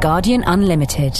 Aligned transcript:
Guardian 0.00 0.42
Unlimited. 0.46 1.12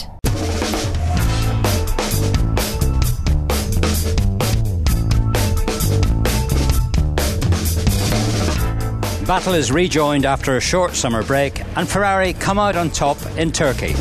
Battle 9.26 9.52
is 9.52 9.70
rejoined 9.70 10.24
after 10.24 10.56
a 10.56 10.60
short 10.62 10.94
summer 10.94 11.22
break, 11.22 11.62
and 11.76 11.86
Ferrari 11.86 12.32
come 12.32 12.58
out 12.58 12.74
on 12.74 12.88
top 12.88 13.18
in 13.36 13.52
Turkey. 13.52 13.92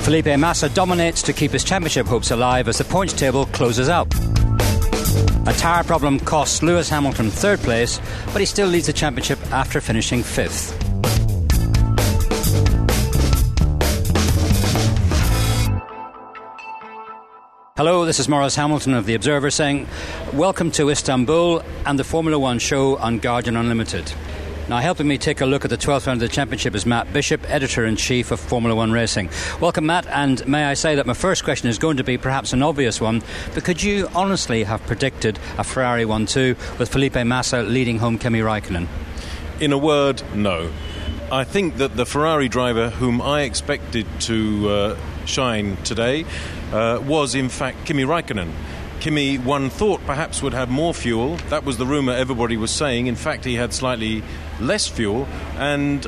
Felipe 0.00 0.38
Massa 0.38 0.70
dominates 0.70 1.20
to 1.20 1.34
keep 1.34 1.50
his 1.50 1.64
championship 1.64 2.06
hopes 2.06 2.30
alive 2.30 2.66
as 2.66 2.78
the 2.78 2.84
points 2.84 3.12
table 3.12 3.44
closes 3.52 3.90
out. 3.90 4.10
A 5.46 5.52
tyre 5.58 5.84
problem 5.84 6.18
costs 6.18 6.62
Lewis 6.62 6.88
Hamilton 6.88 7.28
third 7.28 7.58
place, 7.58 8.00
but 8.32 8.40
he 8.40 8.46
still 8.46 8.68
leads 8.68 8.86
the 8.86 8.94
championship 8.94 9.38
after 9.52 9.82
finishing 9.82 10.22
fifth. 10.22 10.87
Hello, 17.78 18.04
this 18.04 18.18
is 18.18 18.28
Maurice 18.28 18.56
Hamilton 18.56 18.92
of 18.92 19.06
The 19.06 19.14
Observer 19.14 19.52
saying, 19.52 19.86
Welcome 20.32 20.72
to 20.72 20.90
Istanbul 20.90 21.62
and 21.86 21.96
the 21.96 22.02
Formula 22.02 22.36
One 22.36 22.58
show 22.58 22.96
on 22.96 23.20
Guardian 23.20 23.56
Unlimited. 23.56 24.12
Now, 24.68 24.78
helping 24.78 25.06
me 25.06 25.16
take 25.16 25.40
a 25.40 25.46
look 25.46 25.64
at 25.64 25.70
the 25.70 25.76
12th 25.76 26.08
round 26.08 26.20
of 26.20 26.28
the 26.28 26.34
championship 26.34 26.74
is 26.74 26.84
Matt 26.84 27.12
Bishop, 27.12 27.48
editor 27.48 27.86
in 27.86 27.94
chief 27.94 28.32
of 28.32 28.40
Formula 28.40 28.74
One 28.74 28.90
Racing. 28.90 29.30
Welcome, 29.60 29.86
Matt, 29.86 30.08
and 30.08 30.44
may 30.48 30.64
I 30.64 30.74
say 30.74 30.96
that 30.96 31.06
my 31.06 31.14
first 31.14 31.44
question 31.44 31.68
is 31.68 31.78
going 31.78 31.98
to 31.98 32.02
be 32.02 32.18
perhaps 32.18 32.52
an 32.52 32.64
obvious 32.64 33.00
one, 33.00 33.22
but 33.54 33.62
could 33.62 33.80
you 33.80 34.08
honestly 34.12 34.64
have 34.64 34.84
predicted 34.88 35.38
a 35.56 35.62
Ferrari 35.62 36.04
1 36.04 36.26
2 36.26 36.56
with 36.80 36.88
Felipe 36.88 37.24
Massa 37.24 37.62
leading 37.62 38.00
home 38.00 38.18
Kimi 38.18 38.40
Raikkonen? 38.40 38.88
In 39.60 39.70
a 39.70 39.78
word, 39.78 40.20
no. 40.34 40.72
I 41.30 41.44
think 41.44 41.76
that 41.76 41.94
the 41.94 42.06
Ferrari 42.06 42.48
driver 42.48 42.90
whom 42.90 43.22
I 43.22 43.42
expected 43.42 44.04
to 44.22 44.68
uh, 44.68 44.98
shine 45.28 45.76
today 45.84 46.24
uh, 46.72 47.02
was 47.04 47.34
in 47.34 47.48
fact 47.48 47.84
Kimi 47.84 48.04
Raikkonen. 48.04 48.50
Kimi, 49.00 49.38
one 49.38 49.70
thought 49.70 50.04
perhaps 50.06 50.42
would 50.42 50.52
have 50.52 50.68
more 50.68 50.92
fuel. 50.92 51.36
That 51.50 51.64
was 51.64 51.78
the 51.78 51.86
rumour 51.86 52.14
everybody 52.14 52.56
was 52.56 52.72
saying. 52.72 53.06
In 53.06 53.14
fact, 53.14 53.44
he 53.44 53.54
had 53.54 53.72
slightly 53.72 54.24
less 54.58 54.88
fuel, 54.88 55.28
and 55.56 56.04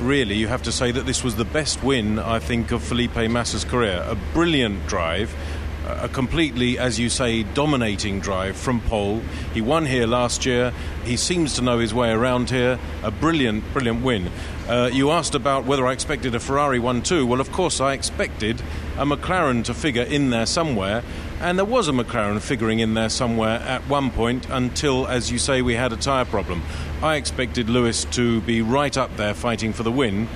really, 0.00 0.34
you 0.34 0.48
have 0.48 0.64
to 0.64 0.72
say 0.72 0.90
that 0.90 1.06
this 1.06 1.22
was 1.22 1.36
the 1.36 1.44
best 1.44 1.84
win, 1.84 2.18
I 2.18 2.40
think, 2.40 2.72
of 2.72 2.82
Felipe 2.82 3.14
Massa's 3.14 3.64
career. 3.64 4.04
A 4.08 4.16
brilliant 4.34 4.86
drive 4.88 5.34
a 5.86 6.08
completely, 6.08 6.78
as 6.78 6.98
you 6.98 7.08
say, 7.08 7.42
dominating 7.42 8.20
drive 8.20 8.56
from 8.56 8.80
pole. 8.80 9.22
He 9.54 9.60
won 9.60 9.86
here 9.86 10.06
last 10.06 10.44
year. 10.44 10.72
He 11.04 11.16
seems 11.16 11.54
to 11.54 11.62
know 11.62 11.78
his 11.78 11.94
way 11.94 12.10
around 12.10 12.50
here. 12.50 12.78
A 13.02 13.10
brilliant, 13.10 13.72
brilliant 13.72 14.04
win. 14.04 14.30
Uh, 14.68 14.90
you 14.92 15.10
asked 15.10 15.34
about 15.34 15.64
whether 15.64 15.86
I 15.86 15.92
expected 15.92 16.34
a 16.34 16.40
Ferrari 16.40 16.78
1 16.78 17.02
2. 17.02 17.26
Well, 17.26 17.40
of 17.40 17.52
course, 17.52 17.80
I 17.80 17.92
expected 17.92 18.60
a 18.96 19.04
McLaren 19.04 19.64
to 19.64 19.74
figure 19.74 20.02
in 20.02 20.30
there 20.30 20.46
somewhere. 20.46 21.02
And 21.40 21.58
there 21.58 21.66
was 21.66 21.88
a 21.88 21.92
McLaren 21.92 22.40
figuring 22.40 22.80
in 22.80 22.94
there 22.94 23.10
somewhere 23.10 23.60
at 23.60 23.86
one 23.88 24.10
point 24.10 24.48
until, 24.48 25.06
as 25.06 25.30
you 25.30 25.38
say, 25.38 25.62
we 25.62 25.74
had 25.74 25.92
a 25.92 25.96
tyre 25.96 26.24
problem. 26.24 26.62
I 27.02 27.16
expected 27.16 27.68
Lewis 27.68 28.04
to 28.12 28.40
be 28.40 28.62
right 28.62 28.96
up 28.96 29.16
there 29.16 29.34
fighting 29.34 29.72
for 29.72 29.82
the 29.82 29.92
win. 29.92 30.28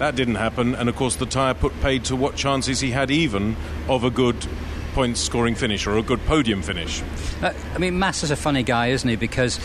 That 0.00 0.16
didn't 0.16 0.34
happen, 0.34 0.74
and 0.74 0.88
of 0.88 0.96
course, 0.96 1.14
the 1.14 1.26
tyre 1.26 1.54
put 1.54 1.80
paid 1.80 2.04
to 2.06 2.16
what 2.16 2.34
chances 2.34 2.80
he 2.80 2.90
had 2.90 3.10
even 3.10 3.56
of 3.88 4.02
a 4.02 4.10
good 4.10 4.48
point 4.92 5.16
scoring 5.16 5.54
finish 5.54 5.86
or 5.86 5.96
a 5.96 6.02
good 6.02 6.24
podium 6.26 6.62
finish. 6.62 7.02
Uh, 7.42 7.52
I 7.74 7.78
mean, 7.78 7.98
Massa 7.98 8.26
is 8.26 8.30
a 8.30 8.36
funny 8.36 8.62
guy, 8.62 8.88
isn't 8.88 9.08
he? 9.08 9.16
Because 9.16 9.58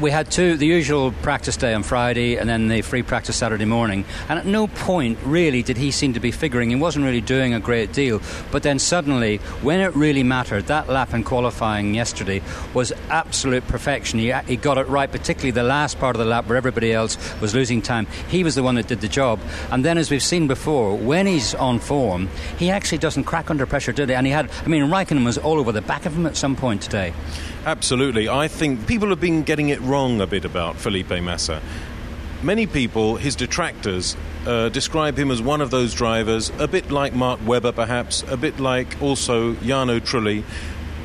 we 0.00 0.10
had 0.10 0.30
two 0.30 0.56
the 0.56 0.66
usual 0.66 1.12
practice 1.22 1.56
day 1.56 1.74
on 1.74 1.82
Friday 1.82 2.36
and 2.36 2.48
then 2.48 2.68
the 2.68 2.80
free 2.80 3.02
practice 3.02 3.36
Saturday 3.36 3.66
morning. 3.66 4.04
And 4.28 4.38
at 4.38 4.46
no 4.46 4.66
point 4.66 5.18
really 5.24 5.62
did 5.62 5.76
he 5.76 5.90
seem 5.90 6.14
to 6.14 6.20
be 6.20 6.30
figuring. 6.30 6.70
He 6.70 6.76
wasn't 6.76 7.04
really 7.04 7.20
doing 7.20 7.52
a 7.52 7.60
great 7.60 7.92
deal. 7.92 8.22
But 8.50 8.62
then 8.62 8.78
suddenly, 8.78 9.38
when 9.62 9.80
it 9.80 9.94
really 9.94 10.22
mattered, 10.22 10.66
that 10.66 10.88
lap 10.88 11.12
in 11.12 11.22
qualifying 11.22 11.94
yesterday 11.94 12.40
was 12.72 12.92
absolute 13.10 13.66
perfection. 13.68 14.18
He, 14.18 14.32
he 14.46 14.56
got 14.56 14.78
it 14.78 14.88
right, 14.88 15.10
particularly 15.10 15.50
the 15.50 15.62
last 15.62 15.98
part 15.98 16.16
of 16.16 16.20
the 16.20 16.26
lap 16.26 16.46
where 16.46 16.56
everybody 16.56 16.92
else 16.92 17.18
was 17.40 17.54
losing 17.54 17.82
time. 17.82 18.06
He 18.28 18.42
was 18.42 18.54
the 18.54 18.62
one 18.62 18.76
that 18.76 18.88
did 18.88 19.02
the 19.02 19.08
job. 19.08 19.38
And 19.70 19.84
then, 19.84 19.98
as 19.98 20.10
we've 20.10 20.22
seen 20.22 20.46
before, 20.46 20.96
when 20.96 21.26
he's 21.26 21.54
on 21.54 21.78
form, 21.78 22.28
he 22.58 22.70
actually 22.70 22.98
doesn't 22.98 23.24
crack 23.24 23.50
under 23.50 23.66
pressure, 23.66 23.92
did 23.92 24.08
he? 24.08 24.14
And 24.14 24.26
he 24.26 24.32
had, 24.32 24.50
I 24.64 24.68
mean, 24.68 24.84
Raikkonen 24.84 25.24
was 25.24 25.36
all 25.36 25.58
over 25.58 25.72
the 25.72 25.82
back 25.82 26.06
of 26.06 26.14
him 26.14 26.24
at 26.24 26.36
some 26.36 26.56
point 26.56 26.80
today. 26.82 27.12
Absolutely. 27.66 28.28
I 28.28 28.48
think 28.48 28.86
people 28.86 29.10
have 29.10 29.20
been 29.20 29.42
getting 29.42 29.68
it 29.68 29.80
wrong 29.82 30.20
a 30.20 30.26
bit 30.26 30.44
about 30.46 30.76
Felipe 30.76 31.10
Massa. 31.10 31.60
Many 32.42 32.66
people, 32.66 33.16
his 33.16 33.36
detractors, 33.36 34.16
uh, 34.46 34.70
describe 34.70 35.18
him 35.18 35.30
as 35.30 35.42
one 35.42 35.60
of 35.60 35.70
those 35.70 35.92
drivers, 35.92 36.50
a 36.58 36.66
bit 36.66 36.90
like 36.90 37.12
Mark 37.12 37.38
Webber 37.46 37.72
perhaps, 37.72 38.24
a 38.28 38.36
bit 38.38 38.58
like 38.58 39.00
also 39.02 39.52
Jarno 39.56 40.00
Trulli, 40.00 40.42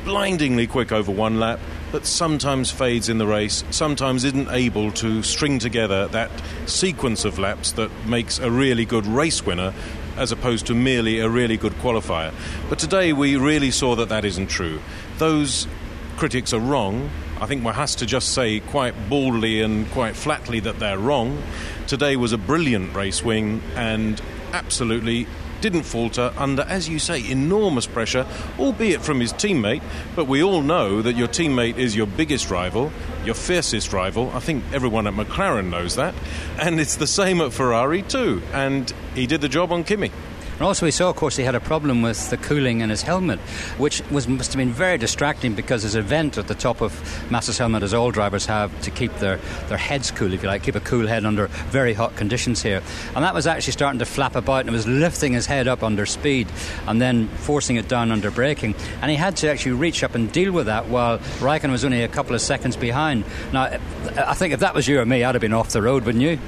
blindingly 0.06 0.66
quick 0.66 0.92
over 0.92 1.12
one 1.12 1.38
lap, 1.38 1.60
but 1.92 2.06
sometimes 2.06 2.70
fades 2.70 3.10
in 3.10 3.18
the 3.18 3.26
race, 3.26 3.62
sometimes 3.70 4.24
isn't 4.24 4.48
able 4.50 4.90
to 4.92 5.22
string 5.22 5.58
together 5.58 6.08
that 6.08 6.30
sequence 6.64 7.26
of 7.26 7.38
laps 7.38 7.72
that 7.72 7.90
makes 8.06 8.38
a 8.38 8.50
really 8.50 8.86
good 8.86 9.06
race 9.06 9.44
winner 9.44 9.74
as 10.16 10.32
opposed 10.32 10.66
to 10.68 10.74
merely 10.74 11.18
a 11.18 11.28
really 11.28 11.58
good 11.58 11.74
qualifier. 11.74 12.32
But 12.70 12.78
today 12.78 13.12
we 13.12 13.36
really 13.36 13.70
saw 13.70 13.94
that 13.96 14.08
that 14.08 14.24
isn't 14.24 14.46
true. 14.46 14.80
Those 15.18 15.66
critics 16.16 16.52
are 16.52 16.60
wrong. 16.60 17.10
I 17.40 17.46
think 17.46 17.64
one 17.64 17.74
has 17.74 17.94
to 17.96 18.06
just 18.06 18.32
say 18.32 18.60
quite 18.60 19.08
boldly 19.08 19.60
and 19.60 19.90
quite 19.90 20.16
flatly 20.16 20.60
that 20.60 20.78
they're 20.78 20.98
wrong. 20.98 21.42
Today 21.86 22.16
was 22.16 22.32
a 22.32 22.38
brilliant 22.38 22.94
race 22.94 23.22
wing 23.22 23.62
and 23.74 24.20
absolutely 24.52 25.26
didn't 25.60 25.82
falter 25.82 26.32
under, 26.36 26.62
as 26.62 26.88
you 26.88 26.98
say, 26.98 27.28
enormous 27.30 27.86
pressure, 27.86 28.26
albeit 28.58 29.02
from 29.02 29.20
his 29.20 29.32
teammate. 29.32 29.82
But 30.14 30.26
we 30.26 30.42
all 30.42 30.62
know 30.62 31.02
that 31.02 31.16
your 31.16 31.28
teammate 31.28 31.76
is 31.76 31.96
your 31.96 32.06
biggest 32.06 32.50
rival, 32.50 32.92
your 33.24 33.34
fiercest 33.34 33.92
rival. 33.92 34.30
I 34.32 34.40
think 34.40 34.64
everyone 34.72 35.06
at 35.06 35.14
McLaren 35.14 35.70
knows 35.70 35.96
that. 35.96 36.14
And 36.58 36.80
it's 36.80 36.96
the 36.96 37.06
same 37.06 37.40
at 37.40 37.52
Ferrari, 37.52 38.02
too. 38.02 38.42
And 38.52 38.92
he 39.14 39.26
did 39.26 39.40
the 39.40 39.48
job 39.48 39.72
on 39.72 39.84
Kimi. 39.84 40.10
And 40.56 40.62
also, 40.62 40.86
we 40.86 40.90
saw, 40.90 41.10
of 41.10 41.16
course, 41.16 41.36
he 41.36 41.42
had 41.42 41.54
a 41.54 41.60
problem 41.60 42.00
with 42.00 42.30
the 42.30 42.38
cooling 42.38 42.80
in 42.80 42.88
his 42.88 43.02
helmet, 43.02 43.38
which 43.76 44.02
was 44.10 44.26
must 44.26 44.52
have 44.52 44.58
been 44.58 44.72
very 44.72 44.96
distracting 44.96 45.54
because 45.54 45.82
there's 45.82 45.94
a 45.94 46.02
vent 46.02 46.38
at 46.38 46.48
the 46.48 46.54
top 46.54 46.80
of 46.80 47.30
Massa's 47.30 47.58
helmet, 47.58 47.82
as 47.82 47.92
all 47.92 48.10
drivers 48.10 48.46
have, 48.46 48.80
to 48.80 48.90
keep 48.90 49.12
their, 49.16 49.36
their 49.68 49.76
heads 49.76 50.10
cool, 50.10 50.32
if 50.32 50.42
you 50.42 50.48
like, 50.48 50.62
keep 50.62 50.74
a 50.74 50.80
cool 50.80 51.06
head 51.06 51.26
under 51.26 51.48
very 51.68 51.92
hot 51.92 52.16
conditions 52.16 52.62
here. 52.62 52.82
And 53.14 53.22
that 53.22 53.34
was 53.34 53.46
actually 53.46 53.74
starting 53.74 53.98
to 53.98 54.06
flap 54.06 54.34
about 54.34 54.60
and 54.60 54.70
it 54.70 54.72
was 54.72 54.86
lifting 54.86 55.34
his 55.34 55.44
head 55.44 55.68
up 55.68 55.82
under 55.82 56.06
speed 56.06 56.48
and 56.86 57.00
then 57.02 57.28
forcing 57.28 57.76
it 57.76 57.86
down 57.86 58.10
under 58.10 58.30
braking. 58.30 58.74
And 59.02 59.10
he 59.10 59.16
had 59.16 59.36
to 59.38 59.50
actually 59.50 59.72
reach 59.72 60.02
up 60.02 60.14
and 60.14 60.32
deal 60.32 60.52
with 60.52 60.66
that 60.66 60.88
while 60.88 61.18
Raikkonen 61.18 61.70
was 61.70 61.84
only 61.84 62.02
a 62.02 62.08
couple 62.08 62.34
of 62.34 62.40
seconds 62.40 62.76
behind. 62.76 63.24
Now, 63.52 63.78
I 64.16 64.34
think 64.34 64.54
if 64.54 64.60
that 64.60 64.74
was 64.74 64.88
you 64.88 65.00
or 65.00 65.06
me, 65.06 65.22
I'd 65.22 65.34
have 65.34 65.42
been 65.42 65.52
off 65.52 65.70
the 65.70 65.82
road, 65.82 66.04
wouldn't 66.04 66.24
you? 66.24 66.38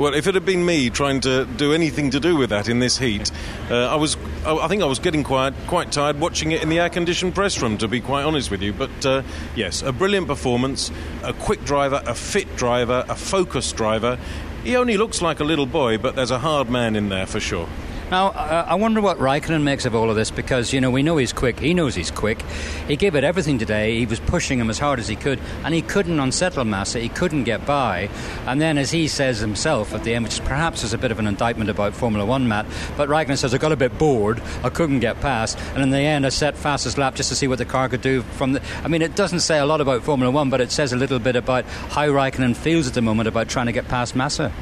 Well, 0.00 0.14
if 0.14 0.26
it 0.26 0.32
had 0.32 0.46
been 0.46 0.64
me 0.64 0.88
trying 0.88 1.20
to 1.20 1.44
do 1.44 1.74
anything 1.74 2.08
to 2.12 2.20
do 2.20 2.34
with 2.34 2.48
that 2.48 2.70
in 2.70 2.78
this 2.78 2.96
heat, 2.96 3.30
uh, 3.70 3.86
I 3.88 3.96
was. 3.96 4.16
I 4.46 4.66
think 4.66 4.82
I 4.82 4.86
was 4.86 4.98
getting 4.98 5.22
quite 5.22 5.52
quite 5.66 5.92
tired 5.92 6.18
watching 6.18 6.52
it 6.52 6.62
in 6.62 6.70
the 6.70 6.78
air-conditioned 6.78 7.34
press 7.34 7.60
room. 7.60 7.76
To 7.76 7.86
be 7.86 8.00
quite 8.00 8.22
honest 8.22 8.50
with 8.50 8.62
you, 8.62 8.72
but 8.72 9.04
uh, 9.04 9.22
yes, 9.54 9.82
a 9.82 9.92
brilliant 9.92 10.26
performance, 10.26 10.90
a 11.22 11.34
quick 11.34 11.62
driver, 11.66 12.02
a 12.06 12.14
fit 12.14 12.56
driver, 12.56 13.04
a 13.10 13.14
focused 13.14 13.76
driver. 13.76 14.18
He 14.64 14.74
only 14.74 14.96
looks 14.96 15.20
like 15.20 15.38
a 15.38 15.44
little 15.44 15.66
boy, 15.66 15.98
but 15.98 16.16
there's 16.16 16.30
a 16.30 16.38
hard 16.38 16.70
man 16.70 16.96
in 16.96 17.10
there 17.10 17.26
for 17.26 17.38
sure. 17.38 17.68
Now, 18.10 18.30
uh, 18.30 18.64
I 18.66 18.74
wonder 18.74 19.00
what 19.00 19.18
Raikkonen 19.18 19.62
makes 19.62 19.84
of 19.84 19.94
all 19.94 20.10
of 20.10 20.16
this 20.16 20.32
because, 20.32 20.72
you 20.72 20.80
know, 20.80 20.90
we 20.90 21.04
know 21.04 21.16
he's 21.16 21.32
quick. 21.32 21.60
He 21.60 21.74
knows 21.74 21.94
he's 21.94 22.10
quick. 22.10 22.42
He 22.88 22.96
gave 22.96 23.14
it 23.14 23.22
everything 23.22 23.56
today. 23.56 24.00
He 24.00 24.06
was 24.06 24.18
pushing 24.18 24.58
him 24.58 24.68
as 24.68 24.80
hard 24.80 24.98
as 24.98 25.06
he 25.06 25.14
could, 25.14 25.38
and 25.64 25.72
he 25.72 25.80
couldn't 25.80 26.18
unsettle 26.18 26.64
Massa. 26.64 26.98
He 26.98 27.08
couldn't 27.08 27.44
get 27.44 27.64
by. 27.64 28.08
And 28.46 28.60
then, 28.60 28.78
as 28.78 28.90
he 28.90 29.06
says 29.06 29.38
himself 29.38 29.94
at 29.94 30.02
the 30.02 30.12
end, 30.12 30.24
which 30.24 30.42
perhaps 30.42 30.82
is 30.82 30.92
a 30.92 30.98
bit 30.98 31.12
of 31.12 31.20
an 31.20 31.28
indictment 31.28 31.70
about 31.70 31.94
Formula 31.94 32.26
One, 32.26 32.48
Matt, 32.48 32.66
but 32.96 33.08
Raikkonen 33.08 33.38
says, 33.38 33.54
I 33.54 33.58
got 33.58 33.70
a 33.70 33.76
bit 33.76 33.96
bored. 33.96 34.42
I 34.64 34.70
couldn't 34.70 34.98
get 34.98 35.20
past. 35.20 35.56
And 35.74 35.82
in 35.84 35.90
the 35.90 35.98
end, 35.98 36.26
I 36.26 36.30
set 36.30 36.56
fastest 36.56 36.98
lap 36.98 37.14
just 37.14 37.28
to 37.28 37.36
see 37.36 37.46
what 37.46 37.58
the 37.58 37.64
car 37.64 37.88
could 37.88 38.02
do 38.02 38.22
from 38.22 38.54
the. 38.54 38.62
I 38.82 38.88
mean, 38.88 39.02
it 39.02 39.14
doesn't 39.14 39.40
say 39.40 39.60
a 39.60 39.66
lot 39.66 39.80
about 39.80 40.02
Formula 40.02 40.32
One, 40.32 40.50
but 40.50 40.60
it 40.60 40.72
says 40.72 40.92
a 40.92 40.96
little 40.96 41.20
bit 41.20 41.36
about 41.36 41.64
how 41.64 42.08
Raikkonen 42.08 42.56
feels 42.56 42.88
at 42.88 42.94
the 42.94 43.02
moment 43.02 43.28
about 43.28 43.48
trying 43.48 43.66
to 43.66 43.72
get 43.72 43.86
past 43.86 44.16
Massa. 44.16 44.52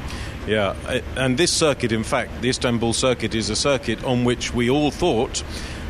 Yeah, 0.47 1.01
and 1.15 1.37
this 1.37 1.51
circuit, 1.51 1.91
in 1.91 2.03
fact, 2.03 2.41
the 2.41 2.49
Istanbul 2.49 2.93
circuit, 2.93 3.35
is 3.35 3.49
a 3.49 3.55
circuit 3.55 4.03
on 4.03 4.23
which 4.23 4.53
we 4.53 4.69
all 4.69 4.89
thought 4.89 5.43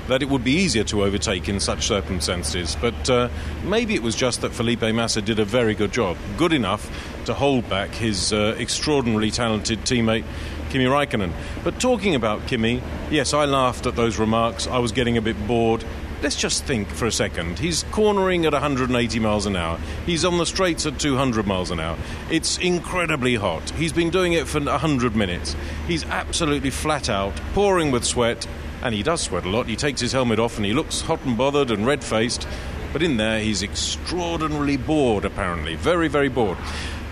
that 0.09 0.23
it 0.23 0.29
would 0.29 0.43
be 0.43 0.53
easier 0.53 0.83
to 0.83 1.03
overtake 1.03 1.47
in 1.47 1.59
such 1.59 1.87
circumstances. 1.87 2.75
But 2.81 3.09
uh, 3.09 3.29
maybe 3.63 3.93
it 3.93 4.03
was 4.03 4.15
just 4.15 4.41
that 4.41 4.51
Felipe 4.51 4.81
Massa 4.81 5.21
did 5.21 5.39
a 5.39 5.45
very 5.45 5.75
good 5.75 5.93
job, 5.93 6.17
good 6.35 6.51
enough 6.51 6.89
to 7.25 7.33
hold 7.33 7.69
back 7.69 7.91
his 7.91 8.33
uh, 8.33 8.55
extraordinarily 8.59 9.31
talented 9.31 9.79
teammate. 9.81 10.25
Kimi 10.69 10.85
Raikkonen. 10.85 11.33
But 11.63 11.79
talking 11.79 12.13
about 12.13 12.45
Kimi, 12.45 12.81
yes, 13.09 13.33
I 13.33 13.45
laughed 13.45 13.87
at 13.87 13.95
those 13.95 14.19
remarks. 14.19 14.67
I 14.67 14.77
was 14.77 14.91
getting 14.91 15.17
a 15.17 15.21
bit 15.21 15.47
bored. 15.47 15.83
Let's 16.21 16.35
just 16.35 16.65
think 16.65 16.87
for 16.89 17.05
a 17.05 17.11
second. 17.11 17.59
He's 17.59 17.83
cornering 17.91 18.45
at 18.45 18.53
180 18.53 19.19
miles 19.19 19.45
an 19.45 19.55
hour. 19.55 19.79
He's 20.05 20.25
on 20.25 20.37
the 20.37 20.45
straights 20.45 20.85
at 20.85 20.99
200 20.99 21.47
miles 21.47 21.71
an 21.71 21.79
hour. 21.79 21.97
It's 22.29 22.57
incredibly 22.57 23.35
hot. 23.35 23.69
He's 23.71 23.93
been 23.93 24.09
doing 24.09 24.33
it 24.33 24.47
for 24.47 24.59
100 24.59 25.15
minutes. 25.15 25.55
He's 25.87 26.05
absolutely 26.05 26.69
flat 26.69 27.09
out, 27.09 27.35
pouring 27.53 27.91
with 27.91 28.05
sweat, 28.05 28.47
and 28.81 28.93
he 28.93 29.03
does 29.03 29.21
sweat 29.21 29.45
a 29.45 29.49
lot. 29.49 29.67
He 29.67 29.75
takes 29.75 30.01
his 30.01 30.11
helmet 30.11 30.39
off 30.39 30.57
and 30.57 30.65
he 30.65 30.73
looks 30.73 31.01
hot 31.01 31.23
and 31.25 31.37
bothered 31.37 31.71
and 31.71 31.85
red 31.85 32.03
faced. 32.03 32.47
But 32.91 33.03
in 33.03 33.17
there, 33.17 33.39
he's 33.39 33.61
extraordinarily 33.61 34.77
bored, 34.77 35.25
apparently. 35.25 35.75
Very, 35.75 36.07
very 36.07 36.29
bored. 36.29 36.57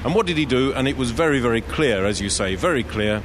And 0.04 0.16
what 0.16 0.26
did 0.26 0.38
he 0.38 0.46
do? 0.46 0.74
And 0.74 0.88
it 0.88 0.98
was 0.98 1.12
very, 1.12 1.40
very 1.40 1.62
clear, 1.62 2.06
as 2.06 2.22
you 2.22 2.30
say, 2.30 2.56
very 2.56 2.84
clear. 2.84 3.22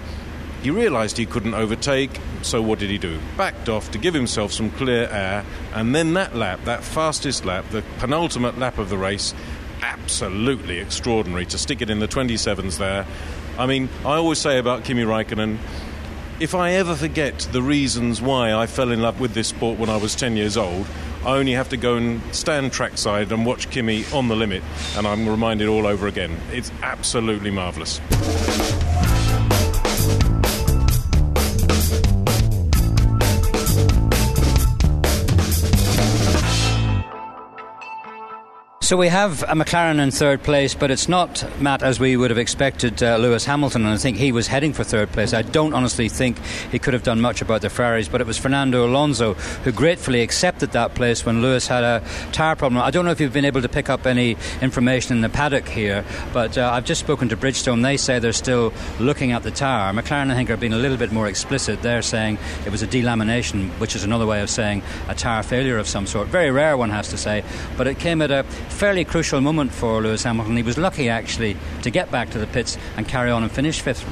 He 0.62 0.70
realised 0.70 1.16
he 1.16 1.26
couldn't 1.26 1.54
overtake, 1.54 2.20
so 2.42 2.60
what 2.60 2.78
did 2.78 2.90
he 2.90 2.98
do? 2.98 3.18
Backed 3.36 3.68
off 3.68 3.90
to 3.92 3.98
give 3.98 4.14
himself 4.14 4.52
some 4.52 4.70
clear 4.70 5.08
air, 5.08 5.44
and 5.74 5.94
then 5.94 6.14
that 6.14 6.36
lap, 6.36 6.60
that 6.64 6.84
fastest 6.84 7.44
lap, 7.44 7.64
the 7.70 7.82
penultimate 7.98 8.58
lap 8.58 8.78
of 8.78 8.88
the 8.88 8.98
race, 8.98 9.34
absolutely 9.82 10.78
extraordinary 10.78 11.46
to 11.46 11.58
stick 11.58 11.82
it 11.82 11.90
in 11.90 11.98
the 11.98 12.08
27s 12.08 12.78
there. 12.78 13.06
I 13.58 13.66
mean, 13.66 13.88
I 14.00 14.14
always 14.14 14.38
say 14.38 14.58
about 14.58 14.84
Kimi 14.84 15.02
Raikkonen, 15.02 15.58
if 16.40 16.54
I 16.54 16.72
ever 16.72 16.96
forget 16.96 17.38
the 17.52 17.62
reasons 17.62 18.20
why 18.20 18.52
I 18.52 18.66
fell 18.66 18.90
in 18.90 19.00
love 19.00 19.20
with 19.20 19.34
this 19.34 19.48
sport 19.48 19.78
when 19.78 19.90
I 19.90 19.96
was 19.96 20.14
10 20.16 20.36
years 20.36 20.56
old, 20.56 20.86
I 21.24 21.36
only 21.36 21.52
have 21.52 21.68
to 21.68 21.76
go 21.76 21.96
and 21.96 22.20
stand 22.34 22.72
trackside 22.72 23.30
and 23.30 23.46
watch 23.46 23.70
Kimi 23.70 24.04
on 24.12 24.26
the 24.26 24.34
limit, 24.34 24.62
and 24.96 25.06
I'm 25.06 25.28
reminded 25.28 25.68
all 25.68 25.86
over 25.86 26.08
again. 26.08 26.36
It's 26.50 26.72
absolutely 26.82 27.50
marvellous. 27.52 28.00
So 38.82 38.96
we 38.96 39.06
have 39.06 39.44
a 39.44 39.54
McLaren 39.54 40.00
in 40.00 40.10
third 40.10 40.42
place, 40.42 40.74
but 40.74 40.90
it's 40.90 41.08
not, 41.08 41.48
Matt, 41.60 41.84
as 41.84 42.00
we 42.00 42.16
would 42.16 42.30
have 42.30 42.38
expected, 42.38 43.00
uh, 43.00 43.16
Lewis 43.16 43.44
Hamilton, 43.44 43.82
and 43.82 43.94
I 43.94 43.96
think 43.96 44.16
he 44.16 44.32
was 44.32 44.48
heading 44.48 44.72
for 44.72 44.82
third 44.82 45.12
place. 45.12 45.32
I 45.32 45.42
don't 45.42 45.72
honestly 45.72 46.08
think 46.08 46.36
he 46.72 46.80
could 46.80 46.92
have 46.92 47.04
done 47.04 47.20
much 47.20 47.42
about 47.42 47.60
the 47.60 47.70
Ferraris, 47.70 48.08
but 48.08 48.20
it 48.20 48.26
was 48.26 48.38
Fernando 48.38 48.84
Alonso 48.84 49.34
who 49.62 49.70
gratefully 49.70 50.20
accepted 50.20 50.72
that 50.72 50.96
place 50.96 51.24
when 51.24 51.42
Lewis 51.42 51.68
had 51.68 51.84
a 51.84 52.02
tyre 52.32 52.56
problem. 52.56 52.82
I 52.82 52.90
don't 52.90 53.04
know 53.04 53.12
if 53.12 53.20
you've 53.20 53.32
been 53.32 53.44
able 53.44 53.62
to 53.62 53.68
pick 53.68 53.88
up 53.88 54.04
any 54.04 54.36
information 54.60 55.14
in 55.14 55.22
the 55.22 55.28
paddock 55.28 55.68
here, 55.68 56.04
but 56.32 56.58
uh, 56.58 56.72
I've 56.74 56.84
just 56.84 57.00
spoken 57.00 57.28
to 57.28 57.36
Bridgestone. 57.36 57.84
They 57.84 57.96
say 57.96 58.18
they're 58.18 58.32
still 58.32 58.72
looking 58.98 59.30
at 59.30 59.44
the 59.44 59.52
tyre. 59.52 59.92
McLaren, 59.92 60.32
I 60.32 60.34
think, 60.34 60.50
are 60.50 60.56
being 60.56 60.72
a 60.72 60.78
little 60.78 60.98
bit 60.98 61.12
more 61.12 61.28
explicit. 61.28 61.82
They're 61.82 62.02
saying 62.02 62.36
it 62.66 62.72
was 62.72 62.82
a 62.82 62.88
delamination, 62.88 63.70
which 63.78 63.94
is 63.94 64.02
another 64.02 64.26
way 64.26 64.42
of 64.42 64.50
saying 64.50 64.82
a 65.06 65.14
tyre 65.14 65.44
failure 65.44 65.78
of 65.78 65.86
some 65.86 66.04
sort. 66.08 66.26
Very 66.26 66.50
rare, 66.50 66.76
one 66.76 66.90
has 66.90 67.06
to 67.10 67.16
say, 67.16 67.44
but 67.76 67.86
it 67.86 68.00
came 68.00 68.20
at 68.20 68.32
a 68.32 68.44
fairly 68.72 69.04
crucial 69.04 69.40
moment 69.40 69.72
for 69.72 70.02
Lewis 70.02 70.24
Hamilton. 70.24 70.56
He 70.56 70.62
was 70.62 70.78
lucky 70.78 71.08
actually 71.08 71.56
to 71.82 71.90
get 71.90 72.10
back 72.10 72.30
to 72.30 72.38
the 72.38 72.46
pits 72.46 72.78
and 72.96 73.06
carry 73.06 73.30
on 73.30 73.42
and 73.42 73.52
finish 73.52 73.80
fifth. 73.80 74.04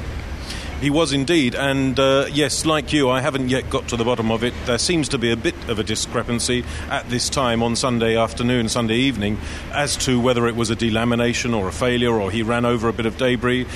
He 0.81 0.89
was 0.89 1.13
indeed, 1.13 1.53
and 1.53 1.99
uh, 1.99 2.25
yes, 2.31 2.65
like 2.65 2.91
you, 2.91 3.07
I 3.07 3.21
haven't 3.21 3.49
yet 3.49 3.69
got 3.69 3.89
to 3.89 3.97
the 3.97 4.03
bottom 4.03 4.31
of 4.31 4.43
it. 4.43 4.51
There 4.65 4.79
seems 4.79 5.09
to 5.09 5.19
be 5.19 5.31
a 5.31 5.35
bit 5.35 5.53
of 5.69 5.77
a 5.77 5.83
discrepancy 5.83 6.65
at 6.89 7.07
this 7.07 7.29
time 7.29 7.61
on 7.61 7.75
Sunday 7.75 8.17
afternoon, 8.17 8.67
Sunday 8.67 8.95
evening, 8.95 9.37
as 9.73 9.95
to 9.97 10.19
whether 10.19 10.47
it 10.47 10.55
was 10.55 10.71
a 10.71 10.75
delamination 10.75 11.55
or 11.55 11.67
a 11.67 11.71
failure 11.71 12.19
or 12.19 12.31
he 12.31 12.41
ran 12.41 12.65
over 12.65 12.87
a 12.87 12.93
bit 12.93 13.05
of 13.05 13.15
debris. 13.17 13.67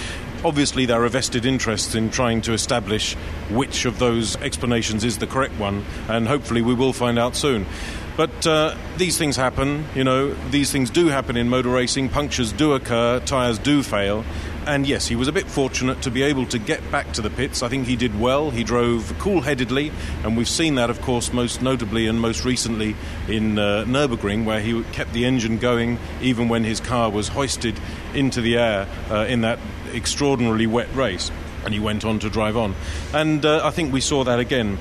Obviously, 0.43 0.87
there 0.87 1.03
are 1.03 1.09
vested 1.09 1.45
interests 1.45 1.93
in 1.93 2.09
trying 2.09 2.41
to 2.41 2.53
establish 2.53 3.13
which 3.51 3.85
of 3.85 3.99
those 3.99 4.35
explanations 4.37 5.03
is 5.03 5.19
the 5.19 5.27
correct 5.27 5.53
one, 5.59 5.85
and 6.07 6.27
hopefully, 6.27 6.63
we 6.63 6.73
will 6.73 6.93
find 6.93 7.19
out 7.19 7.35
soon. 7.35 7.67
But 8.17 8.47
uh, 8.47 8.77
these 8.95 9.17
things 9.17 9.35
happen, 9.35 9.85
you 9.93 10.05
know, 10.05 10.33
these 10.49 10.71
things 10.71 10.89
do 10.89 11.07
happen 11.07 11.35
in 11.35 11.49
motor 11.49 11.69
racing. 11.69 12.09
Punctures 12.09 12.53
do 12.53 12.73
occur, 12.73 13.19
tyres 13.19 13.59
do 13.59 13.83
fail. 13.83 14.23
And 14.65 14.87
yes, 14.87 15.05
he 15.05 15.15
was 15.15 15.27
a 15.27 15.31
bit 15.31 15.47
fortunate 15.47 16.01
to 16.03 16.11
be 16.11 16.23
able 16.23 16.45
to 16.47 16.57
get 16.57 16.89
back 16.91 17.11
to 17.13 17.21
the 17.21 17.29
pits. 17.29 17.61
I 17.61 17.67
think 17.67 17.85
he 17.85 17.95
did 17.95 18.19
well. 18.19 18.49
He 18.49 18.63
drove 18.63 19.13
cool 19.19 19.41
headedly, 19.41 19.91
and 20.23 20.35
we've 20.35 20.49
seen 20.49 20.75
that, 20.75 20.89
of 20.89 21.01
course, 21.01 21.33
most 21.33 21.61
notably 21.61 22.07
and 22.07 22.19
most 22.19 22.45
recently 22.45 22.95
in 23.27 23.59
uh, 23.59 23.83
Nürburgring, 23.85 24.45
where 24.45 24.61
he 24.61 24.81
kept 24.85 25.13
the 25.13 25.25
engine 25.25 25.59
going 25.59 25.99
even 26.21 26.47
when 26.47 26.63
his 26.63 26.79
car 26.79 27.11
was 27.11 27.27
hoisted 27.27 27.79
into 28.15 28.41
the 28.41 28.57
air 28.57 28.87
uh, 29.11 29.25
in 29.27 29.41
that 29.41 29.59
extraordinarily 29.93 30.67
wet 30.67 30.93
race. 30.95 31.31
And 31.63 31.73
he 31.73 31.79
went 31.79 32.05
on 32.05 32.19
to 32.19 32.29
drive 32.29 32.57
on. 32.57 32.75
And 33.13 33.45
uh, 33.45 33.65
I 33.65 33.71
think 33.71 33.91
we 33.91 34.01
saw 34.01 34.23
that 34.23 34.39
again. 34.39 34.77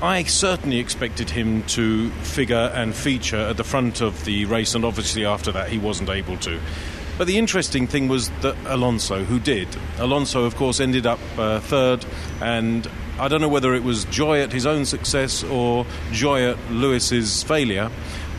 I 0.00 0.22
certainly 0.22 0.78
expected 0.78 1.28
him 1.28 1.64
to 1.64 2.10
figure 2.10 2.70
and 2.72 2.94
feature 2.94 3.36
at 3.36 3.56
the 3.56 3.64
front 3.64 4.00
of 4.00 4.24
the 4.24 4.44
race, 4.44 4.76
and 4.76 4.84
obviously 4.84 5.24
after 5.24 5.50
that 5.50 5.70
he 5.70 5.78
wasn't 5.78 6.08
able 6.08 6.36
to. 6.38 6.60
But 7.18 7.26
the 7.26 7.36
interesting 7.36 7.88
thing 7.88 8.06
was 8.06 8.30
that 8.42 8.56
Alonso, 8.66 9.24
who 9.24 9.40
did. 9.40 9.66
Alonso, 9.98 10.44
of 10.44 10.54
course, 10.54 10.78
ended 10.78 11.04
up 11.04 11.18
uh, 11.36 11.58
third, 11.58 12.06
and 12.40 12.88
I 13.18 13.26
don't 13.26 13.40
know 13.40 13.48
whether 13.48 13.74
it 13.74 13.82
was 13.82 14.04
joy 14.04 14.40
at 14.40 14.52
his 14.52 14.66
own 14.66 14.84
success 14.84 15.42
or 15.42 15.84
joy 16.12 16.48
at 16.48 16.70
Lewis's 16.70 17.42
failure. 17.42 17.90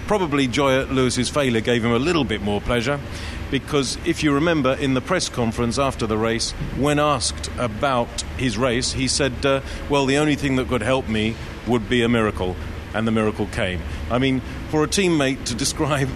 Probably 0.08 0.48
joy 0.48 0.80
at 0.80 0.94
Lewis's 0.94 1.28
failure 1.28 1.60
gave 1.60 1.84
him 1.84 1.92
a 1.92 2.00
little 2.00 2.24
bit 2.24 2.42
more 2.42 2.62
pleasure 2.62 3.02
because 3.52 3.98
if 4.06 4.24
you 4.24 4.34
remember 4.34 4.74
in 4.74 4.94
the 4.94 5.02
press 5.02 5.30
conference 5.30 5.80
after 5.80 6.06
the 6.08 6.18
race, 6.18 6.52
when 6.78 7.00
asked 7.00 7.50
about 7.58 8.22
his 8.38 8.58
race, 8.58 8.94
he 8.94 9.08
said, 9.08 9.46
uh, 9.46 9.62
Well, 9.90 10.06
the 10.06 10.18
only 10.18 10.36
thing 10.36 10.56
that 10.58 10.68
could 10.68 10.82
help 10.82 11.08
me 11.08 11.36
would 11.68 11.90
be 11.90 12.02
a 12.02 12.10
miracle. 12.10 12.56
And 12.94 13.08
the 13.08 13.12
miracle 13.12 13.48
came. 13.48 13.82
I 14.10 14.18
mean, 14.18 14.42
for 14.70 14.84
a 14.84 14.88
teammate 14.88 15.46
to 15.46 15.56
describe 15.66 16.10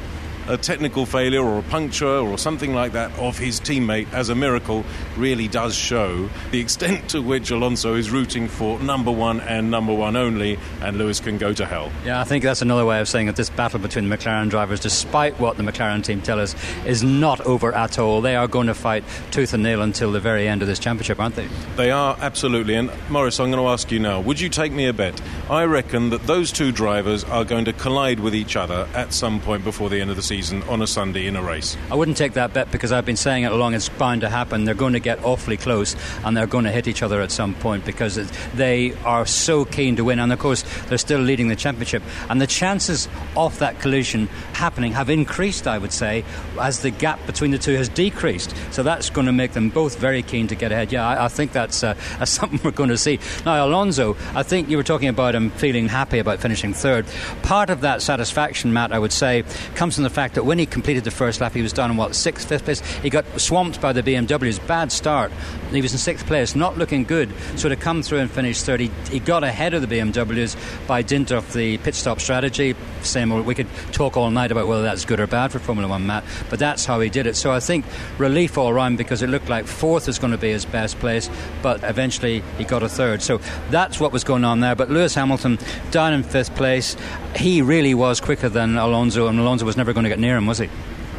a 0.47 0.57
technical 0.57 1.05
failure 1.05 1.41
or 1.41 1.59
a 1.59 1.63
puncture 1.63 2.05
or 2.07 2.37
something 2.37 2.73
like 2.73 2.91
that 2.91 3.17
of 3.17 3.37
his 3.37 3.59
teammate 3.61 4.11
as 4.11 4.29
a 4.29 4.35
miracle 4.35 4.83
really 5.17 5.47
does 5.47 5.73
show 5.73 6.29
the 6.51 6.59
extent 6.59 7.09
to 7.09 7.21
which 7.21 7.49
Alonso 7.49 7.95
is 7.95 8.11
rooting 8.11 8.47
for 8.47 8.79
number 8.79 9.11
one 9.11 9.39
and 9.39 9.71
number 9.71 9.93
one 9.93 10.15
only, 10.15 10.59
and 10.81 10.97
Lewis 10.97 11.19
can 11.19 11.37
go 11.37 11.53
to 11.53 11.65
hell. 11.65 11.91
Yeah, 12.05 12.19
I 12.19 12.25
think 12.25 12.43
that's 12.43 12.61
another 12.61 12.85
way 12.85 12.99
of 12.99 13.07
saying 13.07 13.27
that 13.27 13.37
this 13.37 13.49
battle 13.49 13.79
between 13.79 14.09
the 14.09 14.17
McLaren 14.17 14.49
drivers, 14.49 14.79
despite 14.79 15.39
what 15.39 15.57
the 15.57 15.63
McLaren 15.63 16.03
team 16.03 16.21
tell 16.21 16.39
us, 16.39 16.55
is 16.85 17.03
not 17.03 17.39
over 17.41 17.73
at 17.73 17.97
all. 17.97 18.19
They 18.21 18.35
are 18.35 18.47
going 18.47 18.67
to 18.67 18.73
fight 18.73 19.05
tooth 19.31 19.53
and 19.53 19.63
nail 19.63 19.81
until 19.81 20.11
the 20.11 20.19
very 20.19 20.47
end 20.47 20.61
of 20.61 20.67
this 20.67 20.79
championship, 20.79 21.19
aren't 21.19 21.35
they? 21.35 21.47
They 21.77 21.91
are, 21.91 22.17
absolutely. 22.19 22.75
And 22.75 22.91
Maurice, 23.09 23.39
I'm 23.39 23.49
going 23.49 23.63
to 23.63 23.69
ask 23.69 23.91
you 23.91 23.99
now 23.99 24.19
would 24.19 24.39
you 24.39 24.49
take 24.49 24.73
me 24.73 24.87
a 24.87 24.93
bet? 24.93 25.21
I 25.49 25.63
reckon 25.63 26.09
that 26.09 26.27
those 26.27 26.51
two 26.51 26.71
drivers 26.71 27.23
are 27.23 27.45
going 27.45 27.65
to 27.65 27.73
collide 27.73 28.19
with 28.19 28.35
each 28.35 28.55
other 28.55 28.87
at 28.93 29.13
some 29.13 29.39
point 29.39 29.63
before 29.63 29.89
the 29.89 30.01
end 30.01 30.09
of 30.09 30.15
the 30.15 30.21
season 30.21 30.32
season 30.33 30.63
on 30.63 30.81
a 30.81 30.87
Sunday 30.87 31.27
in 31.27 31.35
a 31.35 31.43
race. 31.43 31.77
I 31.91 31.95
wouldn't 31.95 32.17
take 32.17 32.33
that 32.33 32.55
bet 32.55 32.71
because 32.71 32.91
I've 32.91 33.05
been 33.05 33.17
saying 33.17 33.43
it 33.43 33.51
along. 33.51 33.75
It's 33.75 33.87
bound 33.87 34.21
to 34.21 34.29
happen. 34.29 34.65
They're 34.65 34.73
going 34.73 34.93
to 34.93 34.99
get 34.99 35.23
awfully 35.23 35.57
close 35.57 35.95
and 36.25 36.35
they're 36.35 36.47
going 36.47 36.63
to 36.63 36.71
hit 36.71 36.87
each 36.87 37.03
other 37.03 37.21
at 37.21 37.29
some 37.31 37.53
point 37.53 37.85
because 37.85 38.15
they 38.55 38.95
are 39.03 39.27
so 39.27 39.63
keen 39.63 39.95
to 39.97 40.03
win. 40.03 40.17
And 40.17 40.33
of 40.33 40.39
course, 40.39 40.63
they're 40.87 40.97
still 40.97 41.19
leading 41.19 41.49
the 41.49 41.55
championship. 41.55 42.01
And 42.31 42.41
the 42.41 42.47
chances 42.47 43.07
of 43.37 43.59
that 43.59 43.79
collision 43.79 44.25
happening 44.53 44.93
have 44.93 45.11
increased, 45.11 45.67
I 45.67 45.77
would 45.77 45.93
say, 45.93 46.25
as 46.59 46.79
the 46.79 46.89
gap 46.89 47.23
between 47.27 47.51
the 47.51 47.59
two 47.59 47.75
has 47.75 47.87
decreased. 47.87 48.55
So 48.71 48.81
that's 48.81 49.11
going 49.11 49.27
to 49.27 49.33
make 49.33 49.51
them 49.51 49.69
both 49.69 49.99
very 49.99 50.23
keen 50.23 50.47
to 50.47 50.55
get 50.55 50.71
ahead. 50.71 50.91
Yeah, 50.91 51.07
I, 51.07 51.25
I 51.25 51.27
think 51.27 51.51
that's, 51.51 51.83
uh, 51.83 51.93
something 52.25 52.59
we're 52.63 52.71
going 52.71 52.89
to 52.89 52.97
see. 52.97 53.19
Now, 53.45 53.67
Alonso, 53.67 54.17
I 54.33 54.41
think 54.41 54.67
you 54.67 54.77
were 54.77 54.83
talking 54.83 55.09
about 55.09 55.35
him 55.35 55.51
feeling 55.51 55.89
happy 55.89 56.17
about 56.17 56.39
finishing 56.39 56.73
third. 56.73 57.05
Part 57.43 57.69
of 57.69 57.81
that 57.81 58.01
satisfaction, 58.01 58.73
Matt, 58.73 58.91
I 58.91 58.97
would 58.97 59.13
say, 59.13 59.43
comes 59.75 59.93
from 59.93 60.03
the 60.03 60.09
fact 60.09 60.22
fact 60.23 60.35
that 60.35 60.45
when 60.45 60.57
he 60.57 60.65
completed 60.65 61.03
the 61.03 61.11
first 61.11 61.41
lap, 61.41 61.51
he 61.53 61.61
was 61.61 61.73
down 61.73 61.91
in 61.91 61.97
what 61.97 62.15
sixth, 62.15 62.47
fifth 62.47 62.63
place. 62.63 62.79
He 63.01 63.09
got 63.09 63.25
swamped 63.41 63.81
by 63.81 63.91
the 63.91 64.01
BMWs. 64.01 64.65
Bad 64.65 64.89
start. 64.89 65.33
He 65.71 65.81
was 65.81 65.91
in 65.91 65.97
sixth 65.97 66.25
place, 66.25 66.55
not 66.55 66.77
looking 66.77 67.03
good. 67.03 67.29
So 67.57 67.67
to 67.67 67.75
come 67.75 68.01
through 68.01 68.19
and 68.19 68.31
finish 68.31 68.61
third, 68.61 68.79
he, 68.79 68.89
he 69.11 69.19
got 69.19 69.43
ahead 69.43 69.73
of 69.73 69.81
the 69.81 69.87
BMWs 69.87 70.55
by 70.87 71.01
dint 71.01 71.31
of 71.31 71.51
the 71.51 71.77
pit 71.79 71.93
stop 71.93 72.21
strategy. 72.21 72.73
Same. 73.01 73.43
We 73.43 73.53
could 73.53 73.67
talk 73.91 74.15
all 74.15 74.31
night 74.31 74.53
about 74.53 74.69
whether 74.69 74.83
that's 74.83 75.03
good 75.03 75.19
or 75.19 75.27
bad 75.27 75.51
for 75.51 75.59
Formula 75.59 75.89
One, 75.89 76.07
Matt. 76.07 76.23
But 76.49 76.59
that's 76.59 76.85
how 76.85 77.01
he 77.01 77.09
did 77.09 77.27
it. 77.27 77.35
So 77.35 77.51
I 77.51 77.59
think 77.59 77.83
relief 78.17 78.57
all 78.57 78.71
round 78.71 78.97
because 78.97 79.23
it 79.23 79.27
looked 79.27 79.49
like 79.49 79.65
fourth 79.65 80.07
was 80.07 80.19
going 80.19 80.31
to 80.31 80.37
be 80.37 80.51
his 80.51 80.63
best 80.63 80.99
place, 80.99 81.29
but 81.61 81.83
eventually 81.83 82.41
he 82.57 82.63
got 82.63 82.81
a 82.81 82.87
third. 82.87 83.21
So 83.21 83.39
that's 83.71 83.99
what 83.99 84.13
was 84.13 84.23
going 84.23 84.45
on 84.45 84.61
there. 84.61 84.75
But 84.75 84.89
Lewis 84.89 85.15
Hamilton 85.15 85.59
down 85.91 86.13
in 86.13 86.23
fifth 86.23 86.55
place. 86.55 86.95
He 87.35 87.63
really 87.63 87.95
was 87.95 88.21
quicker 88.21 88.47
than 88.47 88.77
Alonso, 88.77 89.27
and 89.27 89.39
Alonso 89.39 89.65
was 89.65 89.75
never 89.75 89.91
going 89.91 90.03
to 90.03 90.09
get 90.13 90.19
near 90.19 90.37
him, 90.37 90.45
was 90.45 90.59
he? 90.59 90.69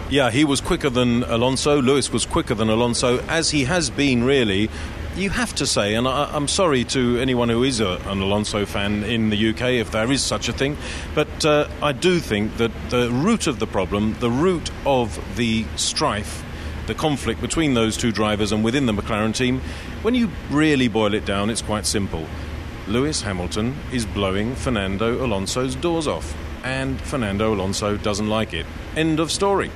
Yeah, 0.09 0.31
he 0.31 0.45
was 0.45 0.61
quicker 0.61 0.89
than 0.89 1.25
Alonso. 1.25 1.83
Lewis 1.83 2.13
was 2.13 2.25
quicker 2.25 2.55
than 2.55 2.71
Alonso, 2.71 3.19
as 3.27 3.51
he 3.51 3.65
has 3.65 3.91
been 3.91 4.23
really. 4.23 4.71
You 5.17 5.31
have 5.31 5.53
to 5.57 5.67
say, 5.67 5.95
and 5.95 6.07
I, 6.07 6.37
am 6.37 6.47
sorry 6.47 6.85
to 6.85 7.19
anyone 7.19 7.49
who 7.49 7.65
is 7.65 7.81
a, 7.81 8.01
an 8.07 8.21
Alonso 8.21 8.65
fan 8.67 9.03
in 9.03 9.31
the 9.31 9.51
UK, 9.51 9.63
if 9.83 9.91
there 9.91 10.11
is 10.13 10.23
such 10.23 10.49
a 10.49 10.53
thing, 10.53 10.77
but 11.15 11.45
uh, 11.45 11.69
I 11.83 11.93
do 11.93 12.21
think 12.21 12.57
that 12.59 12.73
the 12.91 13.11
root 13.11 13.47
of 13.49 13.59
the 13.59 13.67
problem, 13.67 14.17
the 14.21 14.31
root 14.31 14.71
of 14.87 15.19
the 15.37 15.65
strife, 15.77 16.45
the 16.87 16.95
conflict 16.95 17.41
between 17.41 17.75
those 17.75 17.97
two 17.97 18.13
drivers 18.13 18.53
and 18.53 18.63
within 18.65 18.87
the 18.87 18.93
McLaren 18.93 19.35
team, 19.35 19.61
when 20.03 20.15
you 20.15 20.31
really 20.51 20.89
boil 20.89 21.15
it 21.15 21.25
down, 21.25 21.51
it's 21.51 21.63
quite 21.63 21.87
simple. 21.87 22.27
Lewis 22.87 23.23
Hamilton 23.23 23.77
is 23.93 24.05
blowing 24.07 24.55
Fernando 24.55 25.25
Alonso's 25.25 25.75
doors 25.75 26.07
off. 26.07 26.37
And 26.65 27.01
Fernando 27.01 27.55
Alonso 27.55 27.97
doesn't 27.97 28.29
like 28.29 28.55
it. 28.55 28.67
End 28.97 29.21
of 29.21 29.31
story. 29.31 29.71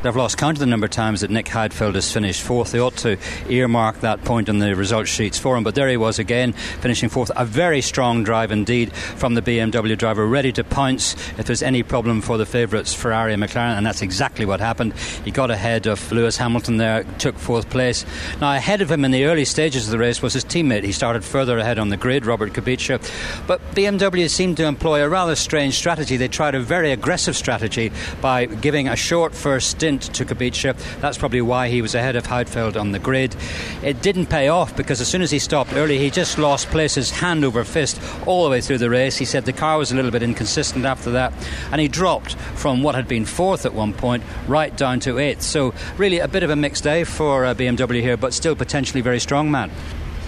They've 0.00 0.14
lost 0.14 0.38
count 0.38 0.56
of 0.56 0.60
the 0.60 0.66
number 0.66 0.84
of 0.84 0.92
times 0.92 1.22
that 1.22 1.30
Nick 1.30 1.46
Heidfeld 1.46 1.96
has 1.96 2.12
finished 2.12 2.40
fourth. 2.42 2.70
They 2.70 2.78
ought 2.78 2.96
to 2.98 3.18
earmark 3.48 4.00
that 4.00 4.22
point 4.22 4.48
on 4.48 4.60
the 4.60 4.76
result 4.76 5.08
sheets 5.08 5.40
for 5.40 5.56
him. 5.56 5.64
But 5.64 5.74
there 5.74 5.88
he 5.88 5.96
was 5.96 6.20
again, 6.20 6.52
finishing 6.52 7.08
fourth. 7.08 7.32
A 7.34 7.44
very 7.44 7.80
strong 7.82 8.22
drive 8.22 8.52
indeed 8.52 8.92
from 8.92 9.34
the 9.34 9.42
BMW 9.42 9.98
driver, 9.98 10.24
ready 10.24 10.52
to 10.52 10.62
pounce 10.62 11.14
if 11.36 11.46
there's 11.46 11.64
any 11.64 11.82
problem 11.82 12.20
for 12.20 12.38
the 12.38 12.46
favourites 12.46 12.94
Ferrari 12.94 13.32
and 13.32 13.42
McLaren, 13.42 13.76
and 13.76 13.84
that's 13.84 14.00
exactly 14.00 14.46
what 14.46 14.60
happened. 14.60 14.92
He 15.24 15.32
got 15.32 15.50
ahead 15.50 15.88
of 15.88 16.12
Lewis 16.12 16.36
Hamilton 16.36 16.76
there, 16.76 17.02
took 17.18 17.36
fourth 17.36 17.68
place. 17.68 18.06
Now, 18.40 18.52
ahead 18.52 18.80
of 18.82 18.92
him 18.92 19.04
in 19.04 19.10
the 19.10 19.24
early 19.24 19.44
stages 19.44 19.86
of 19.86 19.90
the 19.90 19.98
race 19.98 20.22
was 20.22 20.32
his 20.32 20.44
teammate. 20.44 20.84
He 20.84 20.92
started 20.92 21.24
further 21.24 21.58
ahead 21.58 21.80
on 21.80 21.88
the 21.88 21.96
grid, 21.96 22.24
Robert 22.24 22.52
Kubica. 22.52 23.00
But 23.48 23.60
BMW 23.74 24.30
seemed 24.30 24.58
to 24.58 24.66
employ 24.66 25.02
a 25.02 25.08
rather 25.08 25.34
strange 25.34 25.74
strategy. 25.74 26.16
They 26.16 26.28
tried 26.28 26.54
a 26.54 26.60
very 26.60 26.92
aggressive 26.92 27.36
strategy 27.36 27.90
by 28.20 28.46
giving 28.46 28.86
a 28.86 28.94
short 28.94 29.34
first 29.34 29.70
stint 29.70 29.88
stint 30.02 30.28
to 30.28 30.34
Kubica. 30.34 30.76
That's 31.00 31.18
probably 31.18 31.40
why 31.40 31.68
he 31.68 31.82
was 31.82 31.94
ahead 31.94 32.16
of 32.16 32.26
Heidfeld 32.26 32.78
on 32.78 32.92
the 32.92 32.98
grid. 32.98 33.34
It 33.82 34.02
didn't 34.02 34.26
pay 34.26 34.48
off 34.48 34.76
because 34.76 35.00
as 35.00 35.08
soon 35.08 35.22
as 35.22 35.30
he 35.30 35.38
stopped 35.38 35.72
early, 35.74 35.98
he 35.98 36.10
just 36.10 36.38
lost 36.38 36.68
places 36.68 37.10
hand 37.10 37.44
over 37.44 37.64
fist 37.64 38.00
all 38.26 38.44
the 38.44 38.50
way 38.50 38.60
through 38.60 38.78
the 38.78 38.90
race. 38.90 39.16
He 39.16 39.24
said 39.24 39.44
the 39.44 39.52
car 39.52 39.78
was 39.78 39.92
a 39.92 39.94
little 39.94 40.10
bit 40.10 40.22
inconsistent 40.22 40.84
after 40.84 41.10
that, 41.12 41.32
and 41.72 41.80
he 41.80 41.88
dropped 41.88 42.34
from 42.34 42.82
what 42.82 42.94
had 42.94 43.08
been 43.08 43.24
fourth 43.24 43.66
at 43.66 43.74
one 43.74 43.92
point 43.92 44.22
right 44.46 44.76
down 44.76 45.00
to 45.00 45.18
eighth. 45.18 45.42
So, 45.42 45.74
really, 45.96 46.18
a 46.18 46.28
bit 46.28 46.42
of 46.42 46.50
a 46.50 46.56
mixed 46.56 46.84
day 46.84 47.04
for 47.04 47.44
uh, 47.44 47.54
BMW 47.54 48.00
here, 48.00 48.16
but 48.16 48.34
still 48.34 48.54
potentially 48.54 49.00
very 49.00 49.20
strong, 49.20 49.50
man. 49.50 49.70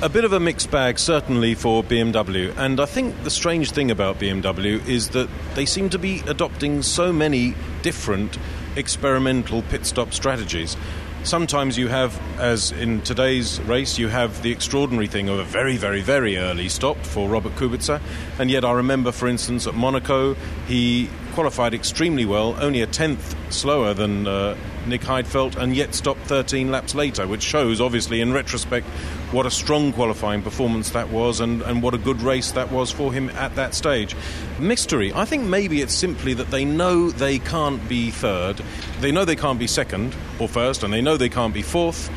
A 0.02 0.08
bit 0.08 0.24
of 0.24 0.32
a 0.32 0.40
mixed 0.40 0.70
bag, 0.70 0.98
certainly, 0.98 1.54
for 1.54 1.84
BMW. 1.84 2.56
And 2.56 2.80
I 2.80 2.86
think 2.86 3.22
the 3.22 3.30
strange 3.30 3.72
thing 3.72 3.90
about 3.90 4.18
BMW 4.18 4.86
is 4.88 5.10
that 5.10 5.28
they 5.54 5.66
seem 5.66 5.90
to 5.90 5.98
be 5.98 6.22
adopting 6.26 6.80
so 6.80 7.12
many 7.12 7.54
different 7.82 8.38
experimental 8.76 9.62
pit 9.62 9.86
stop 9.86 10.12
strategies. 10.12 10.76
Sometimes 11.22 11.76
you 11.76 11.88
have, 11.88 12.18
as 12.38 12.72
in 12.72 13.02
today's 13.02 13.60
race, 13.62 13.98
you 13.98 14.08
have 14.08 14.42
the 14.42 14.50
extraordinary 14.50 15.06
thing 15.06 15.28
of 15.28 15.38
a 15.38 15.44
very, 15.44 15.76
very, 15.76 16.00
very 16.00 16.38
early 16.38 16.70
stop 16.70 16.96
for 16.98 17.28
Robert 17.28 17.54
Kubica. 17.56 18.00
And 18.38 18.50
yet, 18.50 18.64
I 18.64 18.72
remember, 18.72 19.12
for 19.12 19.28
instance, 19.28 19.66
at 19.66 19.74
Monaco, 19.74 20.34
he 20.66 21.10
qualified 21.32 21.74
extremely 21.74 22.24
well, 22.24 22.56
only 22.58 22.80
a 22.80 22.86
tenth 22.86 23.36
slower 23.52 23.92
than 23.92 24.26
uh, 24.26 24.56
Nick 24.90 25.00
Heidfeld, 25.00 25.56
and 25.56 25.74
yet 25.74 25.94
stopped 25.94 26.20
13 26.22 26.70
laps 26.70 26.94
later, 26.94 27.26
which 27.26 27.42
shows, 27.42 27.80
obviously, 27.80 28.20
in 28.20 28.32
retrospect, 28.32 28.86
what 29.32 29.46
a 29.46 29.50
strong 29.50 29.92
qualifying 29.92 30.42
performance 30.42 30.90
that 30.90 31.08
was 31.08 31.40
and, 31.40 31.62
and 31.62 31.82
what 31.82 31.94
a 31.94 31.98
good 31.98 32.20
race 32.20 32.52
that 32.52 32.70
was 32.70 32.90
for 32.90 33.12
him 33.12 33.30
at 33.30 33.54
that 33.54 33.74
stage. 33.74 34.14
Mystery, 34.58 35.12
I 35.14 35.24
think 35.24 35.44
maybe 35.44 35.80
it's 35.80 35.94
simply 35.94 36.34
that 36.34 36.50
they 36.50 36.64
know 36.64 37.10
they 37.10 37.38
can't 37.38 37.88
be 37.88 38.10
third, 38.10 38.60
they 39.00 39.12
know 39.12 39.24
they 39.24 39.36
can't 39.36 39.58
be 39.58 39.66
second 39.66 40.14
or 40.38 40.48
first, 40.48 40.82
and 40.82 40.92
they 40.92 41.00
know 41.00 41.16
they 41.16 41.28
can't 41.30 41.54
be 41.54 41.62
fourth. 41.62 42.10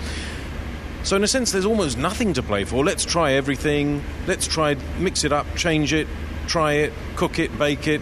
So, 1.04 1.16
in 1.16 1.24
a 1.24 1.28
sense, 1.28 1.52
there's 1.52 1.66
almost 1.66 1.98
nothing 1.98 2.34
to 2.34 2.44
play 2.44 2.64
for. 2.64 2.84
Let's 2.84 3.06
try 3.06 3.34
everything. 3.34 4.02
Let's 4.26 4.48
try, 4.48 4.76
mix 5.00 5.24
it 5.26 5.34
up, 5.34 5.46
change 5.56 5.94
it, 5.94 6.08
try 6.48 6.74
it, 6.74 6.94
cook 7.16 7.40
it, 7.40 7.58
bake 7.58 7.88
it, 7.88 8.02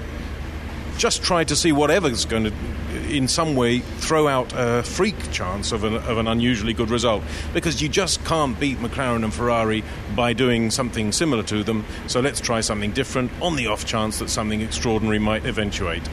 just 0.97 1.23
try 1.23 1.43
to 1.43 1.55
see 1.55 1.71
whatever's 1.71 2.25
going 2.25 2.43
to, 2.43 2.53
in 3.11 3.27
some 3.27 3.55
way, 3.55 3.79
throw 3.79 4.27
out 4.27 4.53
a 4.55 4.83
freak 4.83 5.31
chance 5.31 5.71
of 5.71 5.83
an, 5.83 5.95
of 5.95 6.17
an 6.17 6.27
unusually 6.27 6.73
good 6.73 6.89
result. 6.89 7.23
Because 7.53 7.81
you 7.81 7.89
just 7.89 8.23
can't 8.25 8.59
beat 8.59 8.77
McLaren 8.79 9.23
and 9.23 9.33
Ferrari 9.33 9.83
by 10.15 10.33
doing 10.33 10.71
something 10.71 11.11
similar 11.11 11.43
to 11.43 11.63
them. 11.63 11.85
So 12.07 12.19
let's 12.19 12.41
try 12.41 12.61
something 12.61 12.91
different 12.91 13.31
on 13.41 13.55
the 13.55 13.67
off 13.67 13.85
chance 13.85 14.19
that 14.19 14.29
something 14.29 14.61
extraordinary 14.61 15.19
might 15.19 15.45
eventuate. 15.45 16.03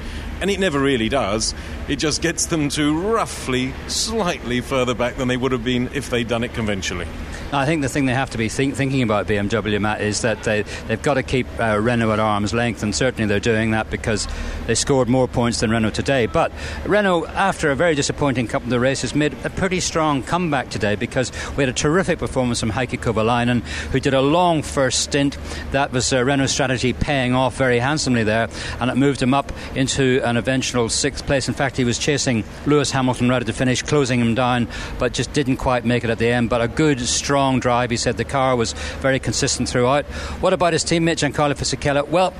And 0.41 0.51
it 0.51 0.61
never 0.61 0.79
really 0.79 1.09
does. 1.09 1.55
It 1.89 1.97
just 1.97 2.23
gets 2.23 2.47
them 2.47 2.69
to 2.71 2.99
roughly, 2.99 3.73
slightly 3.89 4.61
further 4.61 4.95
back 4.95 5.17
than 5.17 5.29
they 5.29 5.37
would 5.37 5.53
have 5.53 5.65
been 5.65 5.91
if 5.95 6.11
they'd 6.11 6.29
done 6.29 6.45
it 6.45 6.55
conventionally. 6.55 7.07
I 7.51 7.65
think 7.65 7.81
the 7.81 7.89
thing 7.89 8.05
they 8.05 8.13
have 8.13 8.29
to 8.31 8.39
be 8.39 8.51
think, 8.51 8.75
thinking 8.75 9.01
about 9.01 9.27
BMW, 9.27 9.81
Matt, 9.81 10.03
is 10.03 10.21
that 10.21 10.43
they, 10.43 10.63
they've 10.87 11.01
got 11.01 11.15
to 11.15 11.23
keep 11.23 11.47
uh, 11.59 11.79
Renault 11.81 12.13
at 12.13 12.21
arm's 12.21 12.53
length, 12.53 12.83
and 12.83 12.95
certainly 12.95 13.27
they're 13.27 13.41
doing 13.41 13.71
that 13.71 13.89
because 13.89 14.29
they 14.67 14.75
scored 14.75 15.09
more 15.09 15.27
points 15.27 15.61
than 15.61 15.71
Renault 15.71 15.93
today. 15.93 16.27
But 16.27 16.53
Renault, 16.85 17.27
after 17.29 17.71
a 17.71 17.75
very 17.75 17.95
disappointing 17.95 18.49
couple 18.49 18.75
of 18.75 18.83
races, 18.83 19.15
made 19.15 19.33
a 19.45 19.51
pretty 19.51 19.81
strong 19.81 20.23
comeback 20.23 20.69
today 20.69 20.95
because 20.95 21.33
we 21.57 21.63
had 21.63 21.71
a 21.71 21.73
terrific 21.73 22.19
performance 22.19 22.61
from 22.61 22.71
Heikki 22.71 22.99
Kovalainen, 22.99 23.63
who 23.93 24.01
did 24.01 24.13
a 24.13 24.21
long 24.21 24.63
first 24.63 25.01
stint. 25.01 25.39
That 25.71 25.91
was 25.91 26.13
uh, 26.13 26.23
Renault's 26.23 26.53
strategy 26.53 26.93
paying 26.93 27.35
off 27.35 27.57
very 27.57 27.79
handsomely 27.79 28.25
there, 28.25 28.51
and 28.79 28.91
it 28.91 28.97
moved 28.97 29.23
him 29.23 29.33
up 29.33 29.53
into 29.75 30.21
an 30.29 30.37
eventual 30.37 30.89
sixth 30.89 31.27
place. 31.27 31.49
In 31.49 31.55
fact, 31.55 31.77
he 31.77 31.85
was 31.85 31.99
chasing 31.99 32.45
Lewis 32.67 32.91
Hamilton 32.91 33.29
right 33.29 33.41
at 33.41 33.47
the 33.47 33.53
finish, 33.53 33.83
closing 33.83 34.21
him 34.21 34.35
down, 34.35 34.69
but 34.99 35.13
just 35.13 35.33
didn't 35.33 35.57
quite 35.57 35.85
make 35.85 36.05
it 36.05 36.11
at 36.11 36.19
the 36.19 36.29
end. 36.29 36.49
But 36.49 36.61
a 36.61 36.69
good, 36.69 37.01
strong 37.01 37.61
drive. 37.61 37.91
He 37.91 37.97
said 37.97 38.17
the 38.17 38.25
car 38.25 38.57
was 38.57 38.73
very 39.01 39.19
consistent 39.19 39.69
throughout. 39.69 40.05
What 40.41 40.53
about 40.53 40.73
his 40.73 40.85
teammate 40.85 41.19
Giancarlo 41.19 41.55
Fisichella? 41.55 42.07
Well, 42.09 42.31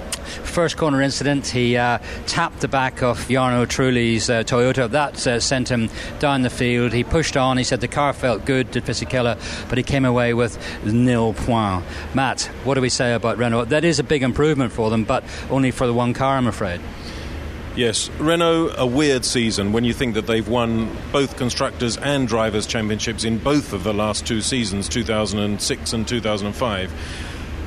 first 0.45 0.77
corner 0.77 1.03
incident, 1.03 1.47
he 1.47 1.77
uh, 1.77 1.99
tapped 2.27 2.61
the 2.61 2.69
back 2.69 3.03
of 3.03 3.19
Jarno 3.29 3.67
Trulli's 3.67 4.31
uh, 4.31 4.43
Toyota. 4.45 4.89
That 4.91 5.27
uh, 5.27 5.41
sent 5.41 5.69
him 5.69 5.91
down 6.19 6.43
the 6.43 6.51
field. 6.51 6.93
He 6.93 7.05
pushed 7.05 7.37
on. 7.37 7.59
He 7.59 7.65
said 7.65 7.81
the 7.81 7.89
car 7.89 8.13
felt 8.13 8.45
good, 8.45 8.73
to 8.73 8.81
Fisichella, 8.81 9.39
but 9.69 9.79
he 9.79 9.85
came 9.85 10.05
away 10.05 10.35
with 10.35 10.59
nil 10.85 11.35
point. 11.35 11.85
Matt, 12.15 12.43
what 12.65 12.75
do 12.75 12.81
we 12.81 12.89
say 12.89 13.15
about 13.15 13.39
Renault? 13.39 13.67
That 13.67 13.85
is 13.85 13.99
a 13.99 14.05
big 14.05 14.23
improvement 14.23 14.73
for 14.73 14.91
them, 14.91 15.05
but 15.05 15.25
only 15.51 15.71
for 15.71 15.87
the 15.87 15.95
one 15.95 16.15
car, 16.15 16.37
I'm 16.37 16.47
afraid. 16.47 16.81
Yes, 17.79 18.11
Renault, 18.19 18.75
a 18.77 18.85
weird 18.85 19.25
season 19.25 19.71
when 19.71 19.85
you 19.85 19.95
think 19.95 20.15
that 20.15 20.27
they've 20.27 20.49
won 20.49 20.91
both 21.13 21.37
constructors 21.37 21.97
and 21.97 22.27
drivers' 22.27 22.67
championships 22.67 23.23
in 23.23 23.39
both 23.39 23.73
of 23.73 23.85
the 23.85 23.95
last 23.95 24.27
two 24.27 24.41
seasons, 24.41 24.89
2006 24.89 25.93
and 25.93 26.09
2005. 26.09 26.91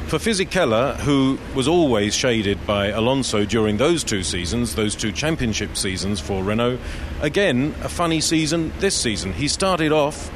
For 0.07 0.17
Fisichella, 0.17 0.97
who 0.97 1.39
was 1.55 1.65
always 1.65 2.13
shaded 2.13 2.67
by 2.67 2.87
Alonso 2.87 3.45
during 3.45 3.77
those 3.77 4.03
two 4.03 4.21
seasons, 4.21 4.75
those 4.75 4.97
two 4.97 5.13
championship 5.13 5.77
seasons 5.77 6.19
for 6.19 6.43
Renault, 6.43 6.79
again, 7.21 7.73
a 7.81 7.87
funny 7.87 8.19
season 8.19 8.73
this 8.79 8.97
season. 8.97 9.31
He 9.31 9.47
started 9.47 9.93
off 9.93 10.29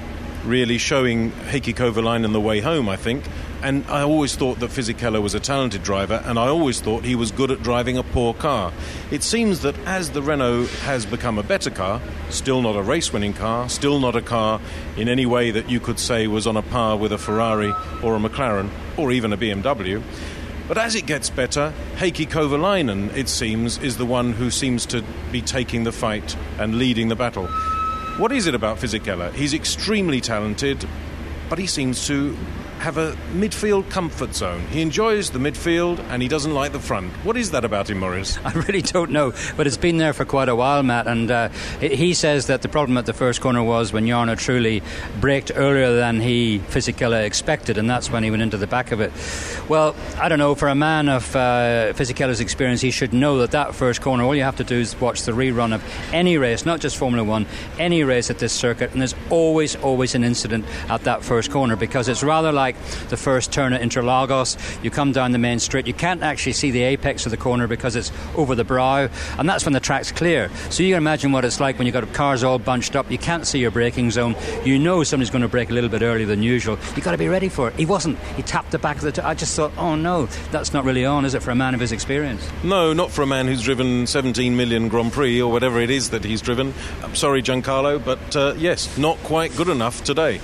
really 0.45 0.77
showing 0.77 1.33
Heikki 1.33 1.75
Kovalainen 1.75 2.31
the 2.31 2.39
way 2.39 2.61
home, 2.61 2.87
I 2.87 2.95
think, 2.95 3.25
and 3.65 3.83
I 3.87 4.03
always 4.03 4.35
thought 4.35 4.59
that 4.59 4.69
Fisichella 4.69 5.19
was 5.19 5.33
a 5.33 5.39
talented 5.39 5.81
driver, 5.81 6.21
and 6.23 6.37
I 6.37 6.49
always 6.49 6.79
thought 6.81 7.03
he 7.03 7.15
was 7.15 7.31
good 7.31 7.49
at 7.49 7.63
driving 7.63 7.97
a 7.97 8.03
poor 8.03 8.35
car. 8.35 8.71
It 9.09 9.23
seems 9.23 9.61
that 9.61 9.75
as 9.87 10.11
the 10.11 10.21
Renault 10.21 10.67
has 10.83 11.03
become 11.03 11.39
a 11.39 11.43
better 11.43 11.71
car, 11.71 11.99
still 12.29 12.61
not 12.61 12.75
a 12.75 12.83
race 12.83 13.11
winning 13.11 13.33
car, 13.33 13.67
still 13.67 13.99
not 13.99 14.15
a 14.15 14.21
car 14.21 14.61
in 14.97 15.09
any 15.09 15.25
way 15.25 15.49
that 15.49 15.67
you 15.67 15.79
could 15.79 15.97
say 15.97 16.27
was 16.27 16.45
on 16.45 16.55
a 16.57 16.61
par 16.61 16.95
with 16.95 17.11
a 17.11 17.17
Ferrari 17.17 17.73
or 18.03 18.15
a 18.15 18.19
McLaren 18.19 18.69
or 18.97 19.11
even 19.11 19.33
a 19.33 19.37
BMW. 19.37 19.99
But 20.67 20.77
as 20.77 20.93
it 20.93 21.07
gets 21.07 21.31
better, 21.31 21.73
Heikki 21.95 22.27
Kovalainen, 22.27 23.17
it 23.17 23.27
seems, 23.27 23.79
is 23.79 23.97
the 23.97 24.05
one 24.05 24.33
who 24.33 24.51
seems 24.51 24.85
to 24.87 25.03
be 25.31 25.41
taking 25.41 25.85
the 25.85 25.91
fight 25.91 26.37
and 26.59 26.77
leading 26.77 27.07
the 27.07 27.15
battle. 27.15 27.47
What 28.17 28.31
is 28.31 28.45
it 28.45 28.53
about 28.53 28.77
Fisichella? 28.77 29.33
He's 29.33 29.55
extremely 29.55 30.21
talented, 30.21 30.87
but 31.49 31.57
he 31.57 31.65
seems 31.65 32.05
to 32.05 32.37
have 32.79 32.97
a 32.97 33.13
midfield 33.33 33.89
comfort 33.89 34.35
zone. 34.35 34.61
He 34.67 34.81
enjoys 34.81 35.31
the 35.31 35.39
midfield 35.39 35.99
and 36.09 36.21
he 36.21 36.27
doesn't 36.27 36.53
like 36.53 36.71
the 36.71 36.79
front. 36.79 37.11
What 37.25 37.37
is 37.37 37.51
that 37.51 37.65
about 37.65 37.89
him, 37.89 37.99
Maurice? 37.99 38.37
I 38.45 38.51
really 38.53 38.81
don't 38.81 39.11
know, 39.11 39.33
but 39.57 39.67
it's 39.67 39.77
been 39.77 39.97
there 39.97 40.13
for 40.13 40.25
quite 40.25 40.49
a 40.49 40.55
while, 40.55 40.83
Matt. 40.83 41.07
And 41.07 41.31
uh, 41.31 41.49
he 41.79 42.13
says 42.13 42.47
that 42.47 42.61
the 42.61 42.69
problem 42.69 42.97
at 42.97 43.05
the 43.05 43.13
first 43.13 43.41
corner 43.41 43.63
was 43.63 43.93
when 43.93 44.05
Jarno 44.05 44.35
Trulli 44.35 44.83
braked 45.19 45.51
earlier 45.55 45.95
than 45.95 46.19
he 46.19 46.59
Fisichella 46.59 47.23
expected, 47.23 47.77
and 47.77 47.89
that's 47.89 48.11
when 48.11 48.23
he 48.23 48.31
went 48.31 48.43
into 48.43 48.57
the 48.57 48.67
back 48.67 48.91
of 48.91 48.99
it. 49.01 49.11
Well, 49.69 49.95
I 50.17 50.29
don't 50.29 50.39
know. 50.39 50.55
For 50.55 50.67
a 50.67 50.75
man 50.75 51.09
of 51.09 51.35
uh, 51.35 51.93
experience, 51.97 52.81
he 52.81 52.91
should 52.91 53.13
know 53.13 53.39
that 53.39 53.51
that 53.51 53.75
first 53.75 54.01
corner. 54.01 54.23
All 54.23 54.35
you 54.35 54.43
have 54.43 54.57
to 54.57 54.63
do 54.63 54.75
is 54.75 54.99
watch 54.99 55.23
the 55.23 55.31
rerun 55.31 55.73
of 55.73 55.83
any 56.13 56.37
race, 56.37 56.65
not 56.65 56.79
just 56.79 56.97
Formula 56.97 57.23
One, 57.23 57.45
any 57.79 58.03
race 58.03 58.29
at 58.29 58.39
this 58.39 58.53
circuit, 58.53 58.91
and 58.91 59.01
there's 59.01 59.15
always, 59.29 59.75
always 59.77 60.15
an 60.15 60.23
incident 60.23 60.65
at 60.89 61.03
that 61.03 61.23
first 61.23 61.51
corner 61.51 61.75
because 61.75 62.07
it's 62.07 62.23
rather 62.23 62.51
like 62.51 62.64
like 62.65 62.81
the 63.09 63.17
first 63.17 63.53
turn 63.53 63.73
at 63.73 63.81
Interlagos. 63.81 64.57
You 64.83 64.89
come 64.89 65.11
down 65.11 65.31
the 65.31 65.37
main 65.37 65.59
street, 65.59 65.85
you 65.85 65.93
can't 65.93 66.23
actually 66.23 66.53
see 66.53 66.71
the 66.71 66.81
apex 66.81 67.25
of 67.27 67.29
the 67.29 67.37
corner 67.37 67.67
because 67.67 67.95
it's 67.95 68.11
over 68.35 68.55
the 68.55 68.63
brow, 68.63 69.07
and 69.37 69.47
that's 69.47 69.65
when 69.65 69.73
the 69.73 69.79
track's 69.79 70.11
clear. 70.11 70.49
So 70.71 70.81
you 70.81 70.93
can 70.93 70.97
imagine 70.97 71.31
what 71.31 71.45
it's 71.45 71.59
like 71.59 71.77
when 71.77 71.85
you've 71.85 71.93
got 71.93 72.11
cars 72.13 72.43
all 72.43 72.57
bunched 72.57 72.95
up. 72.95 73.11
You 73.11 73.19
can't 73.19 73.45
see 73.45 73.59
your 73.59 73.69
braking 73.69 74.09
zone. 74.09 74.35
You 74.63 74.79
know 74.79 75.03
somebody's 75.03 75.29
going 75.29 75.43
to 75.43 75.47
brake 75.47 75.69
a 75.69 75.73
little 75.73 75.91
bit 75.91 76.01
earlier 76.01 76.25
than 76.25 76.41
usual. 76.41 76.79
You've 76.95 77.05
got 77.05 77.11
to 77.11 77.19
be 77.19 77.27
ready 77.27 77.49
for 77.49 77.67
it. 77.67 77.75
He 77.75 77.85
wasn't. 77.85 78.17
He 78.35 78.41
tapped 78.41 78.71
the 78.71 78.79
back 78.79 78.95
of 78.95 79.03
the. 79.03 79.11
T- 79.11 79.21
I 79.21 79.35
just 79.35 79.55
thought, 79.55 79.71
oh 79.77 79.95
no, 79.95 80.25
that's 80.49 80.73
not 80.73 80.85
really 80.85 81.05
on, 81.05 81.23
is 81.23 81.35
it, 81.35 81.43
for 81.43 81.51
a 81.51 81.55
man 81.55 81.75
of 81.75 81.79
his 81.79 81.91
experience? 81.91 82.49
No, 82.63 82.93
not 82.93 83.11
for 83.11 83.21
a 83.21 83.27
man 83.27 83.45
who's 83.45 83.61
driven 83.61 84.07
17 84.07 84.57
million 84.57 84.87
Grand 84.89 85.13
Prix 85.13 85.39
or 85.39 85.51
whatever 85.51 85.79
it 85.81 85.91
is 85.91 86.09
that 86.09 86.23
he's 86.23 86.41
driven. 86.41 86.73
I'm 87.03 87.13
sorry, 87.13 87.43
Giancarlo, 87.43 88.03
but 88.03 88.35
uh, 88.35 88.55
yes, 88.57 88.97
not 88.97 89.17
quite 89.19 89.55
good 89.55 89.69
enough 89.69 90.03
today. 90.03 90.41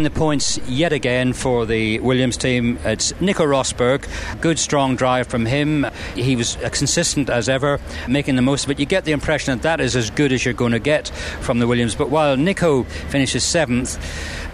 Taking 0.00 0.14
the 0.14 0.18
points 0.18 0.58
yet 0.66 0.94
again 0.94 1.34
for 1.34 1.66
the 1.66 2.00
Williams 2.00 2.38
team. 2.38 2.78
It's 2.84 3.12
Nico 3.20 3.44
Rosberg. 3.44 4.08
Good, 4.40 4.58
strong 4.58 4.96
drive 4.96 5.26
from 5.26 5.44
him. 5.44 5.84
He 6.14 6.36
was 6.36 6.56
uh, 6.56 6.70
consistent 6.70 7.28
as 7.28 7.50
ever, 7.50 7.78
making 8.08 8.36
the 8.36 8.42
most 8.42 8.64
of 8.64 8.70
it. 8.70 8.78
You 8.78 8.86
get 8.86 9.04
the 9.04 9.12
impression 9.12 9.54
that 9.54 9.62
that 9.62 9.80
is 9.84 9.96
as 9.96 10.08
good 10.08 10.32
as 10.32 10.42
you're 10.42 10.54
going 10.54 10.72
to 10.72 10.78
get 10.78 11.08
from 11.42 11.58
the 11.58 11.66
Williams. 11.66 11.94
But 11.94 12.08
while 12.08 12.34
Nico 12.38 12.84
finishes 12.84 13.44
seventh, 13.44 13.98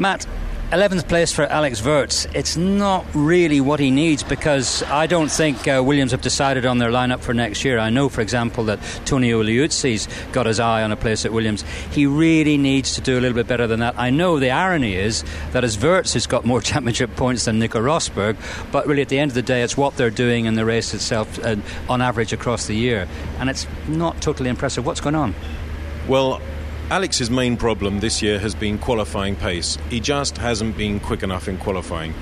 Matt, 0.00 0.26
11th 0.72 1.08
place 1.08 1.32
for 1.32 1.44
Alex 1.44 1.80
Wurz. 1.80 2.26
It's 2.34 2.56
not 2.56 3.06
really 3.14 3.60
what 3.60 3.78
he 3.78 3.92
needs 3.92 4.24
because 4.24 4.82
I 4.82 5.06
don't 5.06 5.30
think 5.30 5.68
uh, 5.68 5.80
Williams 5.84 6.10
have 6.10 6.22
decided 6.22 6.66
on 6.66 6.78
their 6.78 6.90
lineup 6.90 7.20
for 7.20 7.32
next 7.32 7.64
year. 7.64 7.78
I 7.78 7.88
know, 7.88 8.08
for 8.08 8.20
example, 8.20 8.64
that 8.64 8.80
Tonio 9.04 9.44
Liuzzi's 9.44 10.08
got 10.32 10.46
his 10.46 10.58
eye 10.58 10.82
on 10.82 10.90
a 10.90 10.96
place 10.96 11.24
at 11.24 11.32
Williams. 11.32 11.62
He 11.92 12.04
really 12.04 12.58
needs 12.58 12.96
to 12.96 13.00
do 13.00 13.16
a 13.16 13.20
little 13.20 13.36
bit 13.36 13.46
better 13.46 13.68
than 13.68 13.78
that. 13.78 13.94
I 13.96 14.10
know 14.10 14.40
the 14.40 14.50
irony 14.50 14.96
is 14.96 15.22
that 15.52 15.62
as 15.62 15.76
Wurz 15.76 16.14
has 16.14 16.26
got 16.26 16.44
more 16.44 16.60
championship 16.72 17.14
points 17.14 17.44
than 17.44 17.60
Nico 17.60 17.80
Rosberg, 17.80 18.36
but 18.72 18.88
really 18.88 19.02
at 19.02 19.08
the 19.08 19.20
end 19.20 19.30
of 19.30 19.36
the 19.36 19.42
day, 19.42 19.62
it's 19.62 19.76
what 19.76 19.96
they're 19.96 20.10
doing 20.10 20.46
in 20.46 20.56
the 20.56 20.64
race 20.64 20.92
itself 20.94 21.38
uh, 21.44 21.54
on 21.88 22.02
average 22.02 22.32
across 22.32 22.66
the 22.66 22.74
year. 22.74 23.06
And 23.38 23.48
it's 23.48 23.68
not 23.86 24.20
totally 24.20 24.50
impressive. 24.50 24.84
What's 24.84 25.00
going 25.00 25.14
on? 25.14 25.32
Well, 26.08 26.40
Alex's 26.88 27.30
main 27.30 27.56
problem 27.56 27.98
this 27.98 28.22
year 28.22 28.38
has 28.38 28.54
been 28.54 28.78
qualifying 28.78 29.34
pace. 29.34 29.76
He 29.90 29.98
just 29.98 30.38
hasn't 30.38 30.76
been 30.76 31.00
quick 31.00 31.24
enough 31.24 31.48
in 31.48 31.58
qualifying. 31.58 32.14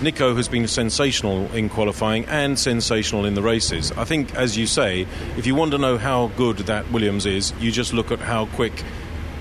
Nico 0.00 0.36
has 0.36 0.46
been 0.46 0.68
sensational 0.68 1.52
in 1.52 1.68
qualifying 1.68 2.24
and 2.26 2.56
sensational 2.56 3.24
in 3.24 3.34
the 3.34 3.42
races. 3.42 3.90
I 3.90 4.04
think, 4.04 4.32
as 4.36 4.56
you 4.56 4.68
say, 4.68 5.08
if 5.36 5.46
you 5.46 5.56
want 5.56 5.72
to 5.72 5.78
know 5.78 5.98
how 5.98 6.28
good 6.36 6.58
that 6.58 6.88
Williams 6.92 7.26
is, 7.26 7.52
you 7.58 7.72
just 7.72 7.92
look 7.92 8.12
at 8.12 8.20
how 8.20 8.46
quick 8.46 8.84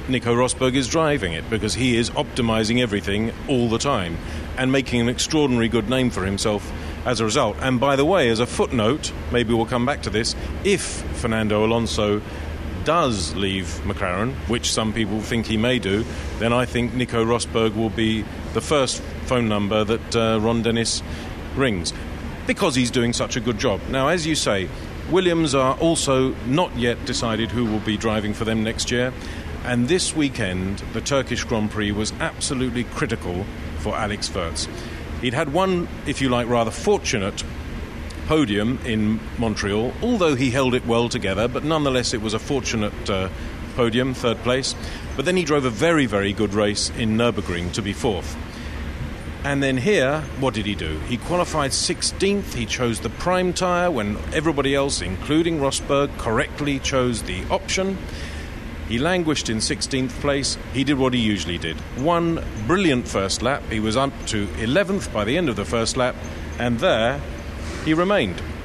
Nico 0.09 0.33
Rosberg 0.33 0.73
is 0.73 0.87
driving 0.87 1.33
it 1.33 1.47
because 1.51 1.75
he 1.75 1.95
is 1.95 2.09
optimizing 2.09 2.81
everything 2.81 3.33
all 3.47 3.69
the 3.69 3.77
time 3.77 4.17
and 4.57 4.71
making 4.71 5.01
an 5.01 5.07
extraordinary 5.07 5.67
good 5.67 5.87
name 5.87 6.09
for 6.09 6.25
himself 6.25 6.71
as 7.05 7.19
a 7.19 7.25
result. 7.25 7.57
And 7.61 7.79
by 7.79 7.95
the 7.95 8.05
way, 8.05 8.29
as 8.29 8.39
a 8.39 8.47
footnote, 8.47 9.13
maybe 9.31 9.53
we'll 9.53 9.67
come 9.67 9.85
back 9.85 10.01
to 10.01 10.09
this, 10.09 10.35
if 10.63 10.81
Fernando 11.19 11.63
Alonso 11.63 12.23
does 12.87 13.35
leave 13.35 13.65
McLaren, 13.83 14.33
which 14.47 14.71
some 14.71 14.93
people 14.93 15.19
think 15.19 15.45
he 15.45 15.57
may 15.57 15.77
do, 15.77 16.05
then 16.39 16.53
I 16.53 16.63
think 16.65 16.93
Nico 16.93 17.25
Rosberg 17.25 17.75
will 17.75 17.89
be 17.89 18.23
the 18.53 18.61
first 18.61 19.01
phone 19.25 19.49
number 19.49 19.83
that 19.83 20.15
uh, 20.15 20.39
Ron 20.39 20.61
Dennis 20.61 21.03
rings 21.57 21.91
because 22.45 22.75
he's 22.75 22.89
doing 22.89 23.11
such 23.11 23.35
a 23.35 23.41
good 23.41 23.59
job. 23.59 23.81
Now, 23.89 24.07
as 24.07 24.25
you 24.25 24.35
say, 24.35 24.69
Williams 25.11 25.53
are 25.53 25.75
also 25.79 26.33
not 26.45 26.73
yet 26.77 27.03
decided 27.03 27.51
who 27.51 27.65
will 27.65 27.81
be 27.81 27.97
driving 27.97 28.33
for 28.33 28.45
them 28.45 28.63
next 28.63 28.89
year. 28.89 29.11
And 29.65 29.89
this 29.89 30.15
weekend, 30.15 30.77
the 30.93 31.01
Turkish 31.01 31.43
Grand 31.43 31.71
Prix 31.71 31.91
was 31.91 32.13
absolutely 32.21 32.85
critical 32.85 33.45
for 33.79 33.97
Alex 33.97 34.29
Wurz. 34.29 34.69
He'd 35.19 35.33
had 35.33 35.51
one, 35.51 35.89
if 36.05 36.21
you 36.21 36.29
like, 36.29 36.47
rather 36.47 36.71
fortunate 36.71 37.43
podium 38.27 38.77
in 38.85 39.19
Montreal, 39.37 39.93
although 40.03 40.35
he 40.35 40.51
held 40.51 40.75
it 40.75 40.85
well 40.85 41.09
together, 41.09 41.47
but 41.47 41.63
nonetheless 41.63 42.13
it 42.13 42.21
was 42.21 42.33
a 42.33 42.39
fortunate 42.39 43.09
uh, 43.09 43.29
podium, 43.75 44.13
third 44.13 44.37
place. 44.39 44.75
But 45.15 45.25
then 45.25 45.37
he 45.37 45.45
drove 45.45 45.65
a 45.65 45.69
very, 45.69 46.05
very 46.05 46.33
good 46.33 46.53
race 46.53 46.89
in 46.97 47.17
Nürburgring 47.17 47.71
to 47.73 47.81
be 47.81 47.93
fourth. 47.93 48.35
And 49.43 49.63
then 49.63 49.77
here, 49.77 50.21
what 50.41 50.53
did 50.53 50.65
he 50.65 50.75
do? 50.75 50.99
He 51.07 51.17
qualified 51.17 51.71
16th. 51.71 52.53
He 52.53 52.65
chose 52.65 52.99
the 52.99 53.09
prime 53.09 53.53
tyre 53.53 53.89
when 53.89 54.17
everybody 54.33 54.75
else, 54.75 55.01
including 55.01 55.59
Rosberg, 55.59 56.15
correctly 56.17 56.79
chose 56.79 57.23
the 57.23 57.45
option. 57.49 57.97
He 58.89 58.99
languished 58.99 59.49
in 59.49 59.57
16th 59.57 60.11
place. 60.19 60.57
He 60.73 60.83
did 60.83 60.97
what 60.97 61.13
he 61.13 61.19
usually 61.21 61.57
did. 61.57 61.77
One 61.97 62.43
brilliant 62.67 63.07
first 63.07 63.41
lap. 63.41 63.63
He 63.69 63.79
was 63.79 63.95
up 63.95 64.11
to 64.27 64.47
11th 64.47 65.13
by 65.13 65.23
the 65.23 65.37
end 65.37 65.47
of 65.47 65.55
the 65.55 65.65
first 65.65 65.95
lap. 65.95 66.15
And 66.59 66.79
there, 66.79 67.21
he 67.87 67.93
remained. 67.93 68.56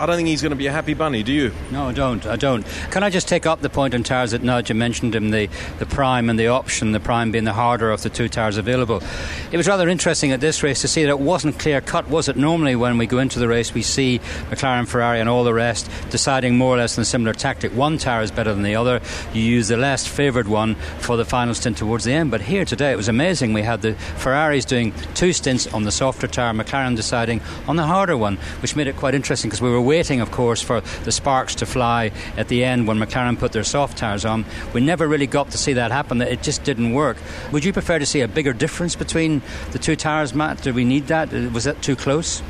I 0.00 0.06
don't 0.06 0.16
think 0.16 0.26
he's 0.26 0.42
going 0.42 0.50
to 0.50 0.56
be 0.56 0.66
a 0.66 0.72
happy 0.72 0.92
bunny, 0.92 1.22
do 1.22 1.32
you? 1.32 1.52
No, 1.70 1.88
I 1.88 1.92
don't. 1.92 2.26
I 2.26 2.34
don't. 2.34 2.66
Can 2.90 3.04
I 3.04 3.10
just 3.10 3.28
take 3.28 3.46
up 3.46 3.60
the 3.60 3.70
point 3.70 3.94
on 3.94 4.02
tires 4.02 4.32
that 4.32 4.42
Nudge 4.42 4.72
mentioned 4.72 5.14
him, 5.14 5.30
the, 5.30 5.48
the 5.78 5.86
prime 5.86 6.28
and 6.28 6.36
the 6.36 6.48
option, 6.48 6.90
the 6.90 6.98
prime 6.98 7.30
being 7.30 7.44
the 7.44 7.52
harder 7.52 7.92
of 7.92 8.02
the 8.02 8.10
two 8.10 8.28
tires 8.28 8.56
available. 8.56 9.04
It 9.52 9.56
was 9.56 9.68
rather 9.68 9.88
interesting 9.88 10.32
at 10.32 10.40
this 10.40 10.64
race 10.64 10.80
to 10.80 10.88
see 10.88 11.04
that 11.04 11.10
it 11.10 11.20
wasn't 11.20 11.60
clear 11.60 11.80
cut, 11.80 12.08
was 12.08 12.28
it? 12.28 12.36
Normally, 12.36 12.74
when 12.74 12.98
we 12.98 13.06
go 13.06 13.20
into 13.20 13.38
the 13.38 13.46
race, 13.46 13.72
we 13.72 13.82
see 13.82 14.18
McLaren, 14.50 14.88
Ferrari, 14.88 15.20
and 15.20 15.28
all 15.28 15.44
the 15.44 15.54
rest 15.54 15.88
deciding 16.10 16.58
more 16.58 16.74
or 16.74 16.78
less 16.78 16.98
on 16.98 17.02
a 17.02 17.04
similar 17.04 17.32
tactic. 17.32 17.70
One 17.72 17.96
tire 17.96 18.22
is 18.22 18.32
better 18.32 18.52
than 18.52 18.64
the 18.64 18.74
other. 18.74 19.00
You 19.32 19.42
use 19.42 19.68
the 19.68 19.76
less 19.76 20.08
favoured 20.08 20.48
one 20.48 20.74
for 20.98 21.16
the 21.16 21.24
final 21.24 21.54
stint 21.54 21.78
towards 21.78 22.02
the 22.02 22.12
end. 22.12 22.32
But 22.32 22.40
here 22.40 22.64
today, 22.64 22.90
it 22.90 22.96
was 22.96 23.08
amazing. 23.08 23.52
We 23.52 23.62
had 23.62 23.82
the 23.82 23.94
Ferraris 23.94 24.64
doing 24.64 24.92
two 25.14 25.32
stints 25.32 25.72
on 25.72 25.84
the 25.84 25.92
softer 25.92 26.26
tire, 26.26 26.52
McLaren 26.52 26.96
deciding 26.96 27.40
on 27.68 27.76
the 27.76 27.84
harder 27.84 28.16
one, 28.16 28.38
which 28.60 28.74
made 28.74 28.88
it 28.88 28.96
quite 28.96 29.14
interesting 29.14 29.50
because 29.50 29.62
we 29.62 29.70
were 29.70 29.83
waiting, 29.84 30.20
of 30.20 30.30
course, 30.30 30.60
for 30.60 30.80
the 31.04 31.12
sparks 31.12 31.54
to 31.56 31.66
fly 31.66 32.10
at 32.36 32.48
the 32.48 32.64
end 32.64 32.88
when 32.88 32.98
McLaren 32.98 33.38
put 33.38 33.52
their 33.52 33.64
soft 33.64 33.98
tyres 33.98 34.24
on. 34.24 34.44
We 34.72 34.80
never 34.80 35.06
really 35.06 35.26
got 35.26 35.50
to 35.50 35.58
see 35.58 35.74
that 35.74 35.92
happen. 35.92 36.20
It 36.20 36.42
just 36.42 36.64
didn't 36.64 36.92
work. 36.92 37.16
Would 37.52 37.64
you 37.64 37.72
prefer 37.72 37.98
to 37.98 38.06
see 38.06 38.20
a 38.20 38.28
bigger 38.28 38.52
difference 38.52 38.96
between 38.96 39.42
the 39.72 39.78
two 39.78 39.96
tyres, 39.96 40.34
Matt? 40.34 40.62
Do 40.62 40.72
we 40.72 40.84
need 40.84 41.06
that? 41.08 41.32
Was 41.52 41.64
that 41.64 41.82
too 41.82 41.96
close? 41.96 42.42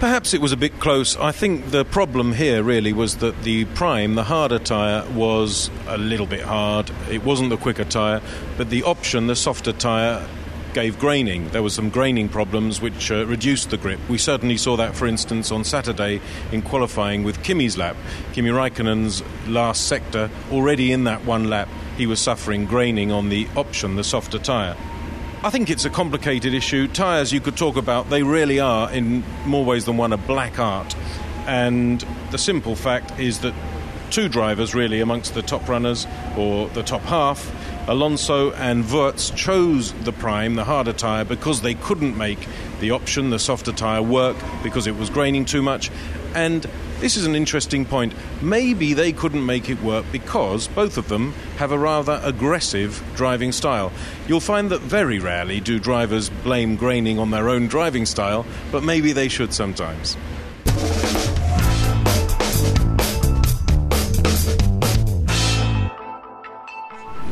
Perhaps 0.00 0.32
it 0.32 0.40
was 0.40 0.52
a 0.52 0.56
bit 0.56 0.78
close. 0.78 1.16
I 1.16 1.32
think 1.32 1.72
the 1.72 1.84
problem 1.84 2.32
here 2.32 2.62
really 2.62 2.92
was 2.92 3.16
that 3.16 3.42
the 3.42 3.64
prime, 3.64 4.14
the 4.14 4.22
harder 4.22 4.60
tyre, 4.60 5.04
was 5.10 5.70
a 5.88 5.98
little 5.98 6.26
bit 6.26 6.42
hard. 6.42 6.88
It 7.10 7.24
wasn't 7.24 7.50
the 7.50 7.56
quicker 7.56 7.82
tyre, 7.82 8.22
but 8.56 8.70
the 8.70 8.84
option, 8.84 9.26
the 9.26 9.34
softer 9.34 9.72
tyre, 9.72 10.24
gave 10.74 10.98
graining. 10.98 11.48
There 11.50 11.62
were 11.62 11.70
some 11.70 11.90
graining 11.90 12.28
problems 12.28 12.80
which 12.80 13.10
uh, 13.10 13.26
reduced 13.26 13.70
the 13.70 13.76
grip. 13.76 14.00
We 14.08 14.18
certainly 14.18 14.56
saw 14.56 14.76
that, 14.76 14.94
for 14.94 15.06
instance, 15.06 15.50
on 15.50 15.64
Saturday 15.64 16.20
in 16.52 16.62
qualifying 16.62 17.24
with 17.24 17.42
Kimi's 17.42 17.76
lap. 17.76 17.96
Kimi 18.32 18.50
Raikkonen's 18.50 19.22
last 19.48 19.88
sector, 19.88 20.30
already 20.50 20.92
in 20.92 21.04
that 21.04 21.24
one 21.24 21.48
lap, 21.50 21.68
he 21.96 22.06
was 22.06 22.20
suffering 22.20 22.66
graining 22.66 23.10
on 23.10 23.28
the 23.28 23.48
option, 23.56 23.96
the 23.96 24.04
softer 24.04 24.38
tyre. 24.38 24.76
I 25.42 25.50
think 25.50 25.70
it's 25.70 25.84
a 25.84 25.90
complicated 25.90 26.52
issue. 26.52 26.88
Tyres 26.88 27.32
you 27.32 27.40
could 27.40 27.56
talk 27.56 27.76
about, 27.76 28.10
they 28.10 28.22
really 28.22 28.58
are, 28.58 28.90
in 28.92 29.22
more 29.46 29.64
ways 29.64 29.84
than 29.84 29.96
one, 29.96 30.12
a 30.12 30.16
black 30.16 30.58
art. 30.58 30.96
And 31.46 32.04
the 32.30 32.38
simple 32.38 32.74
fact 32.76 33.18
is 33.18 33.40
that 33.40 33.54
two 34.10 34.28
drivers, 34.28 34.74
really, 34.74 35.00
amongst 35.00 35.34
the 35.34 35.42
top 35.42 35.68
runners 35.68 36.06
or 36.36 36.68
the 36.68 36.82
top 36.82 37.02
half, 37.02 37.50
Alonso 37.88 38.52
and 38.52 38.84
Wurz 38.84 39.34
chose 39.34 39.92
the 40.04 40.12
prime, 40.12 40.54
the 40.54 40.64
harder 40.64 40.92
tyre, 40.92 41.24
because 41.24 41.62
they 41.62 41.74
couldn't 41.74 42.18
make 42.18 42.46
the 42.80 42.90
option, 42.90 43.30
the 43.30 43.38
softer 43.38 43.72
tyre, 43.72 44.02
work 44.02 44.36
because 44.62 44.86
it 44.86 44.96
was 44.96 45.08
graining 45.08 45.46
too 45.46 45.62
much. 45.62 45.90
And 46.34 46.68
this 47.00 47.16
is 47.16 47.24
an 47.24 47.34
interesting 47.34 47.86
point. 47.86 48.12
Maybe 48.42 48.92
they 48.92 49.12
couldn't 49.12 49.44
make 49.44 49.70
it 49.70 49.80
work 49.82 50.04
because 50.12 50.68
both 50.68 50.98
of 50.98 51.08
them 51.08 51.32
have 51.56 51.72
a 51.72 51.78
rather 51.78 52.20
aggressive 52.22 53.02
driving 53.16 53.52
style. 53.52 53.90
You'll 54.26 54.40
find 54.40 54.70
that 54.70 54.82
very 54.82 55.18
rarely 55.18 55.60
do 55.60 55.78
drivers 55.78 56.28
blame 56.28 56.76
graining 56.76 57.18
on 57.18 57.30
their 57.30 57.48
own 57.48 57.68
driving 57.68 58.04
style, 58.04 58.44
but 58.70 58.82
maybe 58.82 59.12
they 59.12 59.28
should 59.28 59.54
sometimes. 59.54 60.16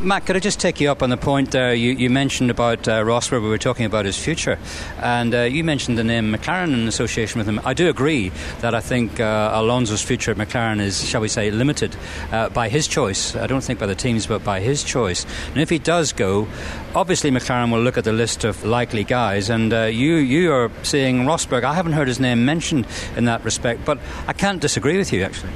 Matt, 0.07 0.25
could 0.25 0.37
I 0.37 0.39
just 0.39 0.61
take 0.61 0.81
you 0.81 0.89
up 0.89 1.03
on 1.03 1.11
the 1.11 1.17
point 1.17 1.51
there? 1.51 1.75
You, 1.75 1.91
you 1.91 2.11
mentioned 2.11 2.49
about 2.49 2.87
uh, 2.87 3.03
Rosberg, 3.03 3.43
we 3.43 3.49
were 3.49 3.59
talking 3.59 3.87
about 3.87 4.05
his 4.05 4.17
future, 4.17 4.57
and 5.03 5.35
uh, 5.35 5.41
you 5.41 5.65
mentioned 5.65 5.99
the 5.99 6.05
name 6.05 6.33
McLaren 6.33 6.73
in 6.73 6.87
association 6.87 7.41
with 7.41 7.49
him. 7.49 7.61
I 7.65 7.75
do 7.75 7.89
agree 7.89 8.29
that 8.61 8.73
I 8.73 8.79
think 8.79 9.19
uh, 9.19 9.51
Alonso's 9.53 10.03
future 10.03 10.31
at 10.31 10.37
McLaren 10.37 10.81
is, 10.81 11.05
shall 11.05 11.21
we 11.21 11.27
say, 11.27 11.51
limited 11.51 11.97
uh, 12.31 12.51
by 12.51 12.69
his 12.69 12.87
choice. 12.87 13.35
I 13.35 13.49
don't 13.49 13.65
think 13.65 13.81
by 13.81 13.87
the 13.87 13.97
teams, 13.97 14.29
but 14.29 14.45
by 14.45 14.61
his 14.61 14.85
choice. 14.85 15.27
And 15.49 15.61
if 15.61 15.71
he 15.71 15.81
does 15.81 16.13
go, 16.13 16.47
obviously 16.95 17.33
McLaren 17.33 17.73
will 17.73 17.83
look 17.83 17.99
at 17.99 18.05
the 18.05 18.13
list 18.13 18.45
of 18.45 18.65
likely 18.65 19.03
guys, 19.03 19.51
and 19.51 19.73
uh, 19.73 19.87
you, 19.87 20.15
you 20.19 20.53
are 20.53 20.71
seeing 20.85 21.25
Rosberg. 21.25 21.65
I 21.65 21.75
haven't 21.75 21.95
heard 21.95 22.07
his 22.07 22.21
name 22.21 22.45
mentioned 22.45 22.87
in 23.17 23.25
that 23.25 23.43
respect, 23.43 23.85
but 23.85 23.99
I 24.29 24.35
can't 24.35 24.63
disagree 24.63 24.99
with 24.99 25.13
you, 25.13 25.25
actually. 25.25 25.51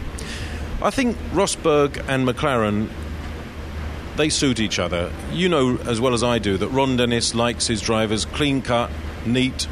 I 0.83 0.91
think 0.91 1.17
Rosberg 1.35 2.05
and 2.09 2.27
McLaren 2.27 2.89
they 4.21 4.29
suit 4.29 4.61
each 4.61 4.79
other. 4.79 5.11
You 5.33 5.49
know 5.49 5.79
as 5.79 5.99
well 5.99 6.13
as 6.13 6.23
I 6.23 6.39
do 6.39 6.59
that 6.59 6.69
Ron 6.69 6.99
Dennis 6.99 7.35
likes 7.35 7.67
his 7.67 7.81
drivers 7.81 8.27
clean 8.27 8.61
cut, 8.61 8.91
neat. 9.25 9.67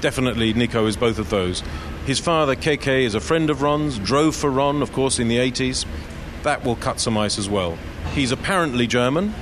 Definitely 0.00 0.54
Nico 0.54 0.86
is 0.86 0.96
both 0.96 1.18
of 1.18 1.28
those. 1.28 1.62
His 2.06 2.18
father, 2.18 2.56
Keke, 2.56 3.04
is 3.04 3.14
a 3.14 3.20
friend 3.20 3.50
of 3.50 3.60
Ron's, 3.60 3.98
drove 3.98 4.34
for 4.34 4.50
Ron, 4.50 4.80
of 4.80 4.92
course, 4.92 5.18
in 5.18 5.28
the 5.28 5.36
80s. 5.36 5.84
That 6.44 6.64
will 6.64 6.76
cut 6.76 6.98
some 6.98 7.18
ice 7.18 7.38
as 7.38 7.46
well. 7.46 7.76
He's 8.14 8.32
apparently 8.32 8.86
German, 8.86 9.34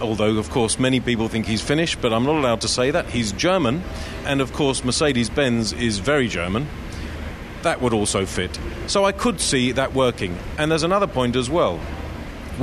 although, 0.00 0.38
of 0.38 0.48
course, 0.48 0.78
many 0.78 1.00
people 1.00 1.28
think 1.28 1.44
he's 1.44 1.60
Finnish, 1.60 1.96
but 1.96 2.14
I'm 2.14 2.24
not 2.24 2.36
allowed 2.36 2.62
to 2.62 2.68
say 2.68 2.90
that. 2.92 3.10
He's 3.10 3.32
German, 3.32 3.82
and 4.24 4.40
of 4.40 4.54
course, 4.54 4.84
Mercedes 4.84 5.28
Benz 5.28 5.74
is 5.74 5.98
very 5.98 6.28
German. 6.28 6.66
That 7.62 7.82
would 7.82 7.92
also 7.92 8.24
fit. 8.24 8.58
So 8.86 9.04
I 9.04 9.12
could 9.12 9.38
see 9.38 9.72
that 9.72 9.92
working. 9.92 10.38
And 10.56 10.70
there's 10.70 10.82
another 10.82 11.06
point 11.06 11.36
as 11.36 11.50
well 11.50 11.78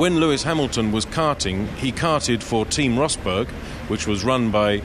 when 0.00 0.18
Lewis 0.18 0.44
Hamilton 0.44 0.92
was 0.92 1.04
karting, 1.04 1.68
he 1.74 1.92
karted 1.92 2.42
for 2.42 2.64
Team 2.64 2.96
Rosberg, 2.96 3.48
which 3.88 4.06
was 4.06 4.24
run 4.24 4.50
by 4.50 4.78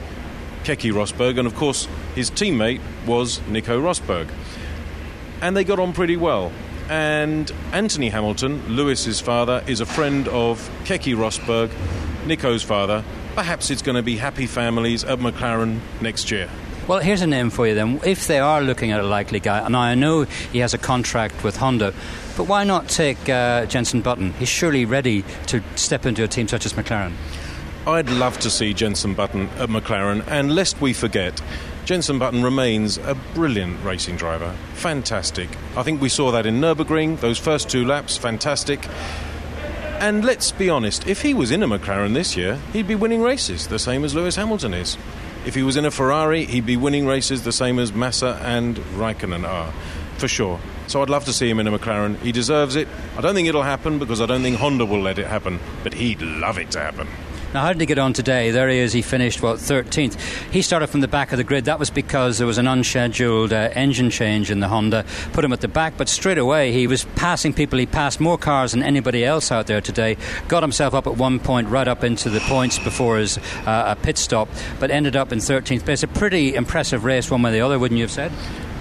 Keke 0.64 0.92
Rosberg, 0.92 1.38
and 1.38 1.46
of 1.46 1.54
course, 1.54 1.88
his 2.14 2.30
teammate 2.30 2.82
was 3.06 3.40
Nico 3.48 3.80
Rosberg. 3.80 4.28
And 5.40 5.56
they 5.56 5.64
got 5.64 5.78
on 5.78 5.94
pretty 5.94 6.18
well. 6.18 6.52
And 6.90 7.50
Anthony 7.72 8.10
Hamilton, 8.10 8.76
Lewis's 8.76 9.18
father, 9.18 9.64
is 9.66 9.80
a 9.80 9.86
friend 9.86 10.28
of 10.28 10.70
Keke 10.84 11.16
Rosberg, 11.16 11.70
Nico's 12.26 12.62
father. 12.62 13.02
Perhaps 13.34 13.70
it's 13.70 13.80
going 13.80 13.96
to 13.96 14.02
be 14.02 14.18
happy 14.18 14.46
families 14.46 15.02
at 15.02 15.18
McLaren 15.18 15.80
next 16.02 16.30
year. 16.30 16.50
Well, 16.88 17.00
here's 17.00 17.20
a 17.20 17.26
name 17.26 17.50
for 17.50 17.66
you 17.66 17.74
then. 17.74 18.00
If 18.04 18.28
they 18.28 18.38
are 18.38 18.62
looking 18.62 18.92
at 18.92 19.00
a 19.00 19.02
likely 19.02 19.40
guy, 19.40 19.58
and 19.58 19.76
I 19.76 19.96
know 19.96 20.22
he 20.22 20.60
has 20.60 20.72
a 20.72 20.78
contract 20.78 21.42
with 21.42 21.56
Honda, 21.56 21.92
but 22.36 22.44
why 22.44 22.62
not 22.62 22.88
take 22.88 23.28
uh, 23.28 23.66
Jenson 23.66 24.02
Button? 24.02 24.32
He's 24.34 24.48
surely 24.48 24.84
ready 24.84 25.24
to 25.48 25.64
step 25.74 26.06
into 26.06 26.22
a 26.22 26.28
team 26.28 26.46
such 26.46 26.64
as 26.64 26.74
McLaren. 26.74 27.14
I'd 27.88 28.08
love 28.08 28.38
to 28.38 28.50
see 28.50 28.72
Jenson 28.72 29.14
Button 29.14 29.48
at 29.58 29.68
McLaren, 29.68 30.24
and 30.28 30.54
lest 30.54 30.80
we 30.80 30.92
forget, 30.92 31.42
Jenson 31.84 32.20
Button 32.20 32.44
remains 32.44 32.98
a 32.98 33.16
brilliant 33.34 33.82
racing 33.82 34.16
driver. 34.16 34.54
Fantastic. 34.74 35.48
I 35.76 35.82
think 35.82 36.00
we 36.00 36.08
saw 36.08 36.30
that 36.30 36.46
in 36.46 36.60
Nürburgring, 36.60 37.18
those 37.18 37.38
first 37.38 37.68
two 37.68 37.84
laps, 37.84 38.16
fantastic. 38.16 38.86
And 39.98 40.24
let's 40.24 40.52
be 40.52 40.70
honest, 40.70 41.08
if 41.08 41.22
he 41.22 41.34
was 41.34 41.50
in 41.50 41.64
a 41.64 41.66
McLaren 41.66 42.14
this 42.14 42.36
year, 42.36 42.60
he'd 42.72 42.86
be 42.86 42.94
winning 42.94 43.22
races, 43.22 43.66
the 43.66 43.80
same 43.80 44.04
as 44.04 44.14
Lewis 44.14 44.36
Hamilton 44.36 44.72
is. 44.72 44.96
If 45.46 45.54
he 45.54 45.62
was 45.62 45.76
in 45.76 45.84
a 45.84 45.92
Ferrari, 45.92 46.44
he'd 46.44 46.66
be 46.66 46.76
winning 46.76 47.06
races 47.06 47.44
the 47.44 47.52
same 47.52 47.78
as 47.78 47.92
Massa 47.92 48.38
and 48.42 48.76
Raikkonen 48.76 49.48
are, 49.48 49.72
for 50.18 50.26
sure. 50.26 50.58
So 50.88 51.02
I'd 51.02 51.08
love 51.08 51.24
to 51.26 51.32
see 51.32 51.48
him 51.48 51.60
in 51.60 51.68
a 51.68 51.78
McLaren. 51.78 52.18
He 52.18 52.32
deserves 52.32 52.74
it. 52.74 52.88
I 53.16 53.20
don't 53.20 53.34
think 53.34 53.48
it'll 53.48 53.62
happen 53.62 54.00
because 54.00 54.20
I 54.20 54.26
don't 54.26 54.42
think 54.42 54.56
Honda 54.56 54.84
will 54.84 55.00
let 55.00 55.18
it 55.18 55.26
happen, 55.26 55.60
but 55.84 55.94
he'd 55.94 56.20
love 56.20 56.58
it 56.58 56.72
to 56.72 56.80
happen. 56.80 57.06
Now, 57.56 57.62
how 57.62 57.72
did 57.72 57.80
he 57.80 57.86
get 57.86 57.98
on 57.98 58.12
today? 58.12 58.50
There 58.50 58.68
he 58.68 58.76
is. 58.76 58.92
He 58.92 59.00
finished, 59.00 59.40
what, 59.40 59.56
13th. 59.56 60.20
He 60.50 60.60
started 60.60 60.88
from 60.88 61.00
the 61.00 61.08
back 61.08 61.32
of 61.32 61.38
the 61.38 61.42
grid. 61.42 61.64
That 61.64 61.78
was 61.78 61.88
because 61.88 62.36
there 62.36 62.46
was 62.46 62.58
an 62.58 62.66
unscheduled 62.66 63.50
uh, 63.50 63.70
engine 63.72 64.10
change 64.10 64.50
in 64.50 64.60
the 64.60 64.68
Honda, 64.68 65.06
put 65.32 65.42
him 65.42 65.54
at 65.54 65.62
the 65.62 65.66
back, 65.66 65.94
but 65.96 66.06
straight 66.10 66.36
away 66.36 66.70
he 66.70 66.86
was 66.86 67.06
passing 67.16 67.54
people. 67.54 67.78
He 67.78 67.86
passed 67.86 68.20
more 68.20 68.36
cars 68.36 68.72
than 68.72 68.82
anybody 68.82 69.24
else 69.24 69.50
out 69.50 69.68
there 69.68 69.80
today. 69.80 70.18
Got 70.48 70.64
himself 70.64 70.92
up 70.92 71.06
at 71.06 71.16
one 71.16 71.38
point, 71.38 71.68
right 71.68 71.88
up 71.88 72.04
into 72.04 72.28
the 72.28 72.40
points 72.40 72.78
before 72.78 73.16
his 73.16 73.38
uh, 73.64 73.94
pit 73.94 74.18
stop, 74.18 74.50
but 74.78 74.90
ended 74.90 75.16
up 75.16 75.32
in 75.32 75.38
13th 75.38 75.82
place. 75.82 76.02
A 76.02 76.08
pretty 76.08 76.54
impressive 76.54 77.06
race, 77.06 77.30
one 77.30 77.40
way 77.40 77.48
or 77.48 77.52
the 77.54 77.60
other, 77.62 77.78
wouldn't 77.78 77.96
you 77.96 78.04
have 78.04 78.12
said? 78.12 78.32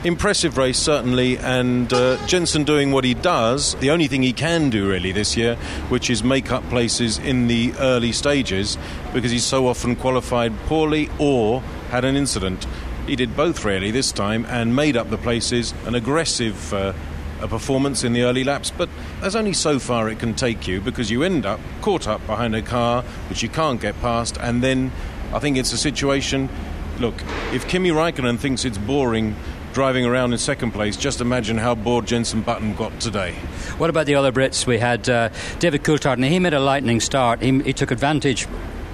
Impressive 0.06 0.58
race, 0.58 0.78
certainly, 0.78 1.38
and 1.40 1.92
uh, 1.92 2.24
Jenson 2.28 2.64
doing 2.64 2.92
what 2.92 3.04
he 3.04 3.16
does, 3.16 3.74
the 3.76 3.90
only 3.90 4.08
thing 4.08 4.22
he 4.22 4.34
can 4.34 4.70
do 4.70 4.88
really 4.88 5.12
this 5.12 5.36
year, 5.36 5.56
which 5.90 6.12
is 6.12 6.24
make 6.24 6.52
up 6.52 6.64
places 6.70 7.18
in 7.18 7.48
the 7.48 7.74
early 7.80 8.12
stages 8.12 8.78
because 9.14 9.32
he's 9.32 9.44
so 9.44 9.68
often 9.68 9.96
qualified 9.96 10.56
poorly 10.68 11.10
or 11.18 11.62
had 11.90 12.06
an 12.06 12.16
incident. 12.16 12.68
He 13.08 13.16
did 13.16 13.36
both 13.36 13.66
really 13.66 13.90
this 13.90 14.12
time 14.12 14.46
and 14.46 14.76
made 14.76 14.96
up 14.96 15.10
the 15.10 15.18
places, 15.18 15.74
an 15.86 15.96
aggressive. 15.96 16.74
Uh, 16.74 16.94
a 17.42 17.50
performance 17.50 18.06
in 18.06 18.14
the 18.14 18.22
early 18.22 18.46
laps, 18.46 18.72
but 18.72 18.88
there's 19.20 19.36
only 19.36 19.52
so 19.52 19.78
far 19.78 20.08
it 20.10 20.18
can 20.20 20.34
take 20.34 20.70
you 20.70 20.80
because 20.80 21.12
you 21.12 21.22
end 21.22 21.46
up 21.46 21.60
caught 21.82 22.08
up 22.08 22.26
behind 22.26 22.56
a 22.56 22.62
car 22.62 23.04
which 23.28 23.44
you 23.44 23.50
can't 23.50 23.82
get 23.82 24.00
past, 24.00 24.38
and 24.38 24.64
then 24.64 24.90
I 25.34 25.40
think 25.40 25.58
it's 25.58 25.74
a 25.74 25.78
situation. 25.78 26.50
Look, 26.98 27.16
if 27.52 27.68
Kimi 27.68 27.90
Raikkonen 27.90 28.40
thinks 28.40 28.64
it's 28.64 28.78
boring 28.78 29.36
driving 29.76 30.06
around 30.06 30.32
in 30.32 30.40
second 30.40 30.72
place. 30.72 30.96
Just 30.96 31.20
imagine 31.20 31.58
how 31.58 31.76
bored 31.76 32.08
Jenson 32.08 32.42
Button 32.42 32.74
got 32.76 32.98
today. 33.02 33.34
What 33.78 33.90
about 33.90 34.06
the 34.06 34.16
other 34.16 34.32
Brits? 34.32 34.66
We 34.66 34.80
had 34.80 35.10
uh, 35.10 35.30
David 35.60 35.84
Coulthard, 35.84 36.14
and 36.14 36.24
he 36.24 36.40
made 36.40 36.54
a 36.54 36.62
lightning 36.62 37.02
start. 37.02 37.42
He, 37.42 37.60
he 37.60 37.74
took 37.74 37.92
advantage 37.92 38.48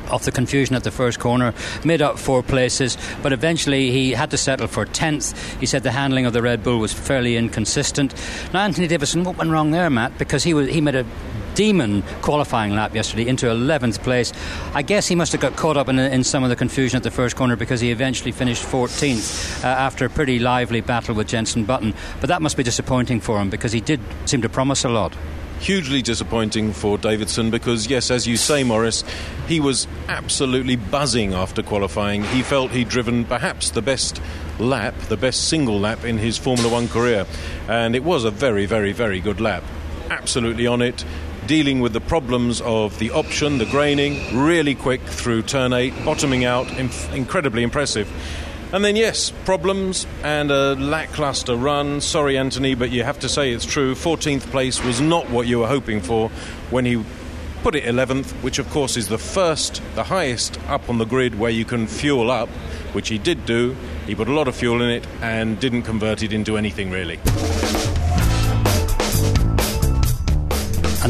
of 0.09 0.25
the 0.25 0.31
confusion 0.31 0.75
at 0.75 0.83
the 0.83 0.89
first 0.89 1.19
corner, 1.19 1.53
made 1.85 2.01
up 2.01 2.17
four 2.17 2.41
places, 2.41 2.97
but 3.21 3.31
eventually 3.31 3.91
he 3.91 4.11
had 4.11 4.31
to 4.31 4.37
settle 4.37 4.65
for 4.65 4.87
10th. 4.87 5.59
He 5.59 5.67
said 5.67 5.83
the 5.83 5.91
handling 5.91 6.25
of 6.25 6.33
the 6.33 6.41
Red 6.41 6.63
Bull 6.63 6.79
was 6.79 6.91
fairly 6.91 7.37
inconsistent. 7.37 8.15
Now, 8.51 8.61
Anthony 8.61 8.87
Davidson, 8.87 9.23
what 9.23 9.37
went 9.37 9.51
wrong 9.51 9.69
there, 9.69 9.89
Matt? 9.91 10.17
Because 10.17 10.43
he, 10.43 10.55
was, 10.55 10.67
he 10.67 10.81
made 10.81 10.95
a 10.95 11.05
demon 11.55 12.01
qualifying 12.21 12.73
lap 12.73 12.93
yesterday 12.95 13.27
into 13.27 13.47
11th 13.47 14.01
place. 14.03 14.31
I 14.73 14.81
guess 14.81 15.07
he 15.07 15.15
must 15.15 15.31
have 15.31 15.41
got 15.41 15.55
caught 15.55 15.77
up 15.77 15.89
in, 15.89 15.99
in 15.99 16.23
some 16.23 16.43
of 16.43 16.49
the 16.49 16.55
confusion 16.55 16.97
at 16.97 17.03
the 17.03 17.11
first 17.11 17.35
corner 17.35 17.55
because 17.55 17.81
he 17.81 17.91
eventually 17.91 18.31
finished 18.31 18.63
14th 18.63 19.63
uh, 19.63 19.67
after 19.67 20.05
a 20.05 20.09
pretty 20.09 20.39
lively 20.39 20.81
battle 20.81 21.15
with 21.15 21.27
Jenson 21.27 21.65
Button. 21.65 21.93
But 22.19 22.27
that 22.27 22.41
must 22.41 22.57
be 22.57 22.63
disappointing 22.63 23.19
for 23.19 23.39
him 23.39 23.49
because 23.49 23.71
he 23.71 23.81
did 23.81 23.99
seem 24.25 24.41
to 24.41 24.49
promise 24.49 24.83
a 24.83 24.89
lot 24.89 25.15
hugely 25.61 26.01
disappointing 26.01 26.73
for 26.73 26.97
Davidson 26.97 27.51
because, 27.51 27.87
yes, 27.87 28.09
as 28.09 28.25
you 28.25 28.35
say, 28.35 28.63
Maurice, 28.63 29.03
he 29.47 29.59
was 29.59 29.87
absolutely 30.07 30.75
buzzing 30.75 31.35
after 31.35 31.61
qualifying. 31.61 32.23
He 32.23 32.41
felt 32.41 32.71
he'd 32.71 32.89
driven 32.89 33.25
perhaps 33.25 33.69
the 33.69 33.81
best 33.81 34.19
lap, 34.59 34.95
the 35.07 35.17
best 35.17 35.47
single 35.47 35.79
lap 35.79 36.03
in 36.03 36.17
his 36.17 36.37
Formula 36.37 36.67
One 36.67 36.87
career, 36.87 37.27
and 37.67 37.95
it 37.95 38.03
was 38.03 38.25
a 38.25 38.31
very, 38.31 38.65
very, 38.65 38.91
very 38.91 39.19
good 39.19 39.39
lap. 39.39 39.63
Absolutely 40.09 40.65
on 40.65 40.81
it 40.81 41.05
dealing 41.47 41.79
with 41.79 41.93
the 41.93 42.01
problems 42.01 42.61
of 42.61 42.97
the 42.99 43.11
option, 43.11 43.57
the 43.57 43.65
graining, 43.65 44.37
really 44.37 44.75
quick 44.75 45.01
through 45.01 45.41
turn 45.41 45.73
8, 45.73 46.05
bottoming 46.05 46.45
out, 46.45 46.69
inf- 46.77 47.13
incredibly 47.13 47.63
impressive. 47.63 48.09
And 48.73 48.85
then, 48.85 48.95
yes, 48.95 49.31
problems 49.43 50.07
and 50.23 50.49
a 50.49 50.75
lackluster 50.75 51.55
run. 51.57 51.99
Sorry, 51.99 52.37
Anthony, 52.37 52.73
but 52.73 52.89
you 52.89 53.03
have 53.03 53.19
to 53.19 53.27
say 53.27 53.51
it's 53.51 53.65
true. 53.65 53.95
14th 53.95 54.43
place 54.43 54.81
was 54.81 55.01
not 55.01 55.29
what 55.29 55.45
you 55.45 55.59
were 55.59 55.67
hoping 55.67 55.99
for 55.99 56.29
when 56.69 56.85
he 56.85 57.03
put 57.63 57.75
it 57.75 57.83
11th, 57.83 58.31
which 58.43 58.59
of 58.59 58.69
course 58.69 58.95
is 58.95 59.09
the 59.09 59.17
first, 59.17 59.81
the 59.95 60.03
highest 60.03 60.59
up 60.67 60.89
on 60.89 60.99
the 60.99 61.05
grid 61.05 61.37
where 61.37 61.51
you 61.51 61.65
can 61.65 61.85
fuel 61.85 62.31
up, 62.31 62.49
which 62.93 63.09
he 63.09 63.17
did 63.17 63.45
do. 63.45 63.75
He 64.07 64.15
put 64.15 64.27
a 64.27 64.33
lot 64.33 64.47
of 64.47 64.55
fuel 64.55 64.81
in 64.81 64.89
it 64.89 65.05
and 65.21 65.59
didn't 65.59 65.83
convert 65.83 66.23
it 66.23 66.31
into 66.31 66.57
anything 66.57 66.91
really. 66.91 67.19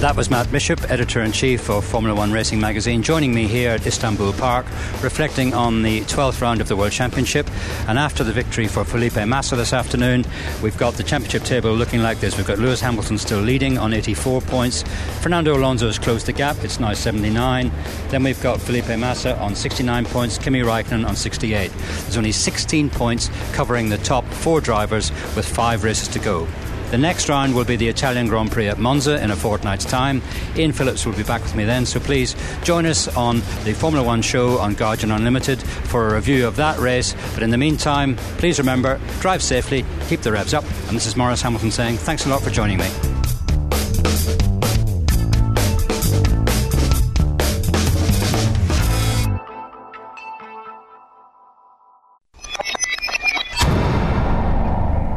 And 0.02 0.10
that 0.10 0.18
was 0.18 0.32
Matt 0.32 0.52
Bishop, 0.52 0.90
editor 0.90 1.22
in 1.22 1.32
chief 1.32 1.70
of 1.70 1.86
Formula 1.86 2.18
One 2.18 2.32
Racing 2.32 2.60
magazine, 2.60 3.04
joining 3.04 3.36
me 3.36 3.46
here 3.46 3.70
at 3.70 3.86
Istanbul 3.86 4.34
Park, 4.34 4.66
reflecting 5.04 5.54
on 5.54 5.84
the 5.84 6.02
12th 6.06 6.42
round 6.42 6.60
of 6.60 6.68
the 6.68 6.76
World 6.76 6.92
Championship. 6.92 7.48
And 7.88 8.00
after 8.00 8.24
the 8.24 8.34
victory 8.34 8.68
for 8.68 8.84
Felipe 8.84 9.24
Massa 9.28 9.56
this 9.56 9.74
afternoon, 9.74 10.26
we've 10.64 10.76
got 10.76 10.96
the 10.96 11.04
championship 11.04 11.44
table 11.44 11.72
looking 11.74 12.02
like 12.02 12.20
this. 12.20 12.36
We've 12.36 12.48
got 12.48 12.58
Lewis 12.58 12.82
Hamilton 12.82 13.20
still 13.20 13.42
leading 13.42 13.78
on 13.78 13.94
84 13.94 14.42
points. 14.42 14.84
Fernando 15.22 15.56
Alonso 15.56 15.86
has 15.86 16.00
closed 16.00 16.26
the 16.26 16.34
gap, 16.34 16.58
it's 16.64 16.80
now 16.80 16.96
79. 16.96 17.72
Then 18.10 18.24
we've 18.24 18.42
got 18.42 18.60
Felipe 18.60 18.88
Massa 18.98 19.38
on 19.38 19.54
69 19.54 20.06
points, 20.06 20.40
Kimi 20.40 20.62
Raikkonen 20.62 21.08
on 21.08 21.16
68. 21.16 21.72
There's 21.72 22.18
only 22.18 22.32
16 22.32 22.90
points 22.90 23.30
covering 23.54 23.90
the 23.90 24.00
top 24.00 24.26
four 24.26 24.62
drivers 24.62 25.12
with 25.36 25.48
five 25.48 25.84
races 25.84 26.08
to 26.08 26.18
go. 26.18 26.48
The 26.91 26.97
next 26.97 27.30
round 27.30 27.56
will 27.56 27.63
be 27.63 27.77
the 27.77 27.88
Italian 27.88 28.27
Grand 28.27 28.51
Prix 28.51 28.67
at 28.67 28.77
Monza 28.77 29.23
in 29.23 29.32
a 29.32 29.36
fortnight's 29.38 29.86
time. 29.86 30.21
Ian 30.58 30.73
Phillips 30.73 31.06
will 31.06 31.13
be 31.13 31.23
back 31.23 31.41
with 31.41 31.56
me 31.56 31.63
then, 31.63 31.86
so 31.86 32.01
please 32.01 32.36
join 32.63 32.86
us 32.86 33.08
on 33.15 33.38
the 33.63 33.73
Formula 33.73 34.06
One 34.06 34.21
show 34.21 34.58
on 34.58 34.73
Guardian 34.73 35.10
Unlimited 35.10 35.63
for 35.63 36.10
a 36.10 36.15
review 36.15 36.45
of 36.45 36.58
that 36.58 36.77
race. 36.80 37.15
But 37.34 37.43
in 37.43 37.49
the 37.49 37.58
meantime, 37.58 38.17
please 38.39 38.60
remember 38.60 38.99
drive 39.21 39.41
safely, 39.41 39.86
keep 40.10 40.19
the 40.19 40.34
revs 40.34 40.54
up. 40.54 40.65
And 40.88 40.97
this 40.97 41.06
is 41.06 41.15
Maurice 41.15 41.41
Hamilton 41.41 41.71
saying 41.71 41.95
thanks 41.95 42.25
a 42.25 42.30
lot 42.30 42.41
for 42.41 42.49
joining 42.49 42.77
me. 42.77 42.89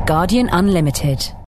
Guardian 0.06 0.48
Unlimited 0.52 1.34